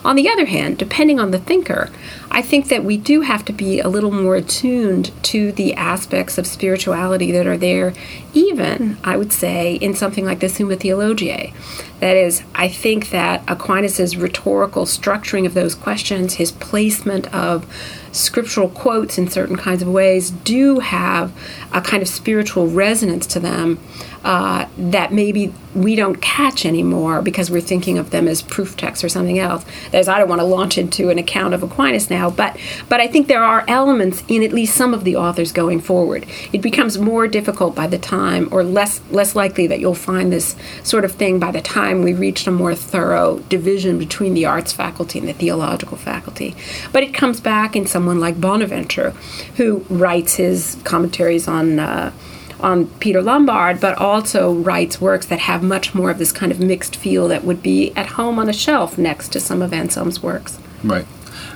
On 0.04 0.16
the 0.16 0.28
other 0.28 0.46
hand, 0.46 0.78
depending 0.78 1.18
on 1.18 1.30
the 1.30 1.38
thinker, 1.38 1.90
I 2.30 2.42
think 2.42 2.68
that 2.68 2.84
we 2.84 2.96
do 2.96 3.22
have 3.22 3.44
to 3.46 3.52
be 3.52 3.80
a 3.80 3.88
little 3.88 4.11
more 4.11 4.37
attuned 4.37 5.11
to 5.24 5.52
the 5.52 5.74
aspects 5.74 6.38
of 6.38 6.46
spirituality 6.46 7.32
that 7.32 7.46
are 7.46 7.56
there, 7.56 7.94
even, 8.32 8.98
I 9.02 9.16
would 9.16 9.32
say, 9.32 9.74
in 9.74 9.94
something 9.94 10.24
like 10.24 10.40
the 10.40 10.48
Summa 10.48 10.76
Theologiae. 10.76 11.52
That 12.00 12.16
is, 12.16 12.42
I 12.54 12.68
think 12.68 13.11
that 13.11 13.42
Aquinas' 13.48 14.16
rhetorical 14.16 14.84
structuring 14.84 15.46
of 15.46 15.54
those 15.54 15.74
questions, 15.74 16.34
his 16.34 16.52
placement 16.52 17.32
of 17.34 17.66
scriptural 18.12 18.68
quotes 18.68 19.18
in 19.18 19.28
certain 19.28 19.56
kinds 19.56 19.82
of 19.82 19.88
ways, 19.88 20.30
do 20.30 20.78
have 20.78 21.32
a 21.72 21.80
kind 21.80 22.02
of 22.02 22.08
spiritual 22.08 22.68
resonance 22.68 23.26
to 23.28 23.40
them 23.40 23.78
uh, 24.24 24.66
that 24.76 25.12
maybe 25.12 25.52
we 25.74 25.94
don't 25.94 26.20
catch 26.20 26.66
anymore 26.66 27.22
because 27.22 27.50
we're 27.50 27.61
thinking 27.61 27.98
of 27.98 28.11
them 28.11 28.26
as 28.26 28.42
proof 28.42 28.76
texts 28.76 29.04
or 29.04 29.09
something 29.09 29.38
else. 29.38 29.64
That 29.90 29.98
is, 29.98 30.09
I 30.09 30.18
don't 30.18 30.28
want 30.28 30.40
to 30.40 30.46
launch 30.46 30.76
into 30.76 31.11
an 31.11 31.18
account 31.18 31.54
of 31.54 31.62
Aquinas 31.62 32.11
now, 32.11 32.31
but 32.31 32.57
but 32.88 33.00
I 33.00 33.07
think 33.07 33.28
there 33.28 33.44
are 33.44 33.64
elements 33.68 34.24
in 34.28 34.42
at 34.42 34.52
least 34.52 34.74
some 34.74 34.92
of 34.92 35.04
the 35.04 35.16
authors 35.16 35.52
going 35.52 35.81
forward. 35.81 36.26
It 36.52 36.62
becomes 36.62 36.98
more 36.98 37.28
difficult 37.28 37.74
by 37.74 37.87
the 37.87 37.98
time, 37.98 38.48
or 38.50 38.64
less 38.64 39.00
less 39.11 39.37
likely 39.37 39.66
that 39.68 39.78
you'll 39.78 39.94
find 39.94 40.33
this 40.33 40.57
sort 40.83 41.04
of 41.04 41.12
thing 41.12 41.38
by 41.38 41.52
the 41.52 41.61
time 41.61 42.02
we 42.02 42.12
reach 42.12 42.46
a 42.46 42.50
more 42.50 42.74
thorough 42.74 43.38
division 43.48 43.98
between 43.98 44.35
the 44.35 44.46
arts 44.46 44.72
faculty 44.72 45.18
and 45.18 45.28
the 45.28 45.33
theological 45.33 45.96
faculty. 45.96 46.57
But 46.92 47.02
it 47.02 47.14
comes 47.14 47.40
back 47.40 47.76
in 47.76 47.87
someone 47.87 48.20
like 48.20 48.40
Bonaventure, 48.40 49.11
who 49.57 49.85
writes 49.88 50.35
his 50.37 50.76
commentaries 50.85 51.46
on. 51.46 51.78
Uh, 51.78 52.12
on 52.61 52.87
Peter 52.99 53.23
Lombard, 53.23 53.81
but 53.81 53.97
also 53.99 54.53
writes 54.55 55.01
works 55.01 55.27
that 55.27 55.40
have 55.40 55.62
much 55.62 55.94
more 55.94 56.11
of 56.11 56.18
this 56.18 56.33
kind 56.33 56.53
of 56.53 56.61
mixed 56.61 56.97
feel 56.97 57.29
that 57.29 57.44
would 57.44 57.62
be 57.62 57.92
at 57.97 58.07
home 58.07 58.38
on 58.38 58.49
a 58.49 58.53
shelf 58.53 58.99
next 58.99 59.29
to 59.33 59.40
some 59.40 59.62
of 59.62 59.73
Anselm's 59.73 60.23
works. 60.23 60.59
Right. 60.83 61.07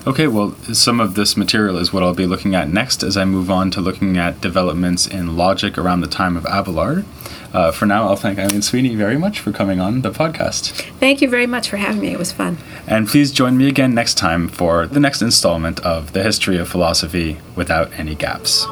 Okay, 0.04 0.26
well, 0.26 0.54
some 0.72 0.98
of 0.98 1.14
this 1.14 1.36
material 1.36 1.76
is 1.76 1.92
what 1.92 2.02
I'll 2.02 2.14
be 2.14 2.26
looking 2.26 2.56
at 2.56 2.68
next 2.68 3.04
as 3.04 3.16
I 3.16 3.24
move 3.24 3.50
on 3.50 3.70
to 3.72 3.80
looking 3.80 4.16
at 4.16 4.40
developments 4.40 5.06
in 5.06 5.36
logic 5.36 5.78
around 5.78 6.00
the 6.00 6.08
time 6.08 6.36
of 6.36 6.44
Abelard. 6.46 7.04
Uh, 7.52 7.70
for 7.70 7.86
now, 7.86 8.08
I'll 8.08 8.16
thank 8.16 8.38
Eileen 8.38 8.62
Sweeney 8.62 8.96
very 8.96 9.16
much 9.16 9.38
for 9.38 9.52
coming 9.52 9.78
on 9.78 10.00
the 10.00 10.10
podcast. 10.10 10.72
Thank 10.98 11.20
you 11.20 11.28
very 11.28 11.46
much 11.46 11.68
for 11.68 11.76
having 11.76 12.00
me. 12.00 12.08
It 12.08 12.18
was 12.18 12.32
fun. 12.32 12.58
And 12.86 13.06
please 13.06 13.30
join 13.30 13.56
me 13.56 13.68
again 13.68 13.94
next 13.94 14.14
time 14.14 14.48
for 14.48 14.86
the 14.86 15.00
next 15.00 15.22
installment 15.22 15.78
of 15.80 16.12
The 16.12 16.22
History 16.22 16.58
of 16.58 16.68
Philosophy 16.68 17.38
Without 17.54 17.92
Any 17.96 18.14
Gaps. 18.14 18.66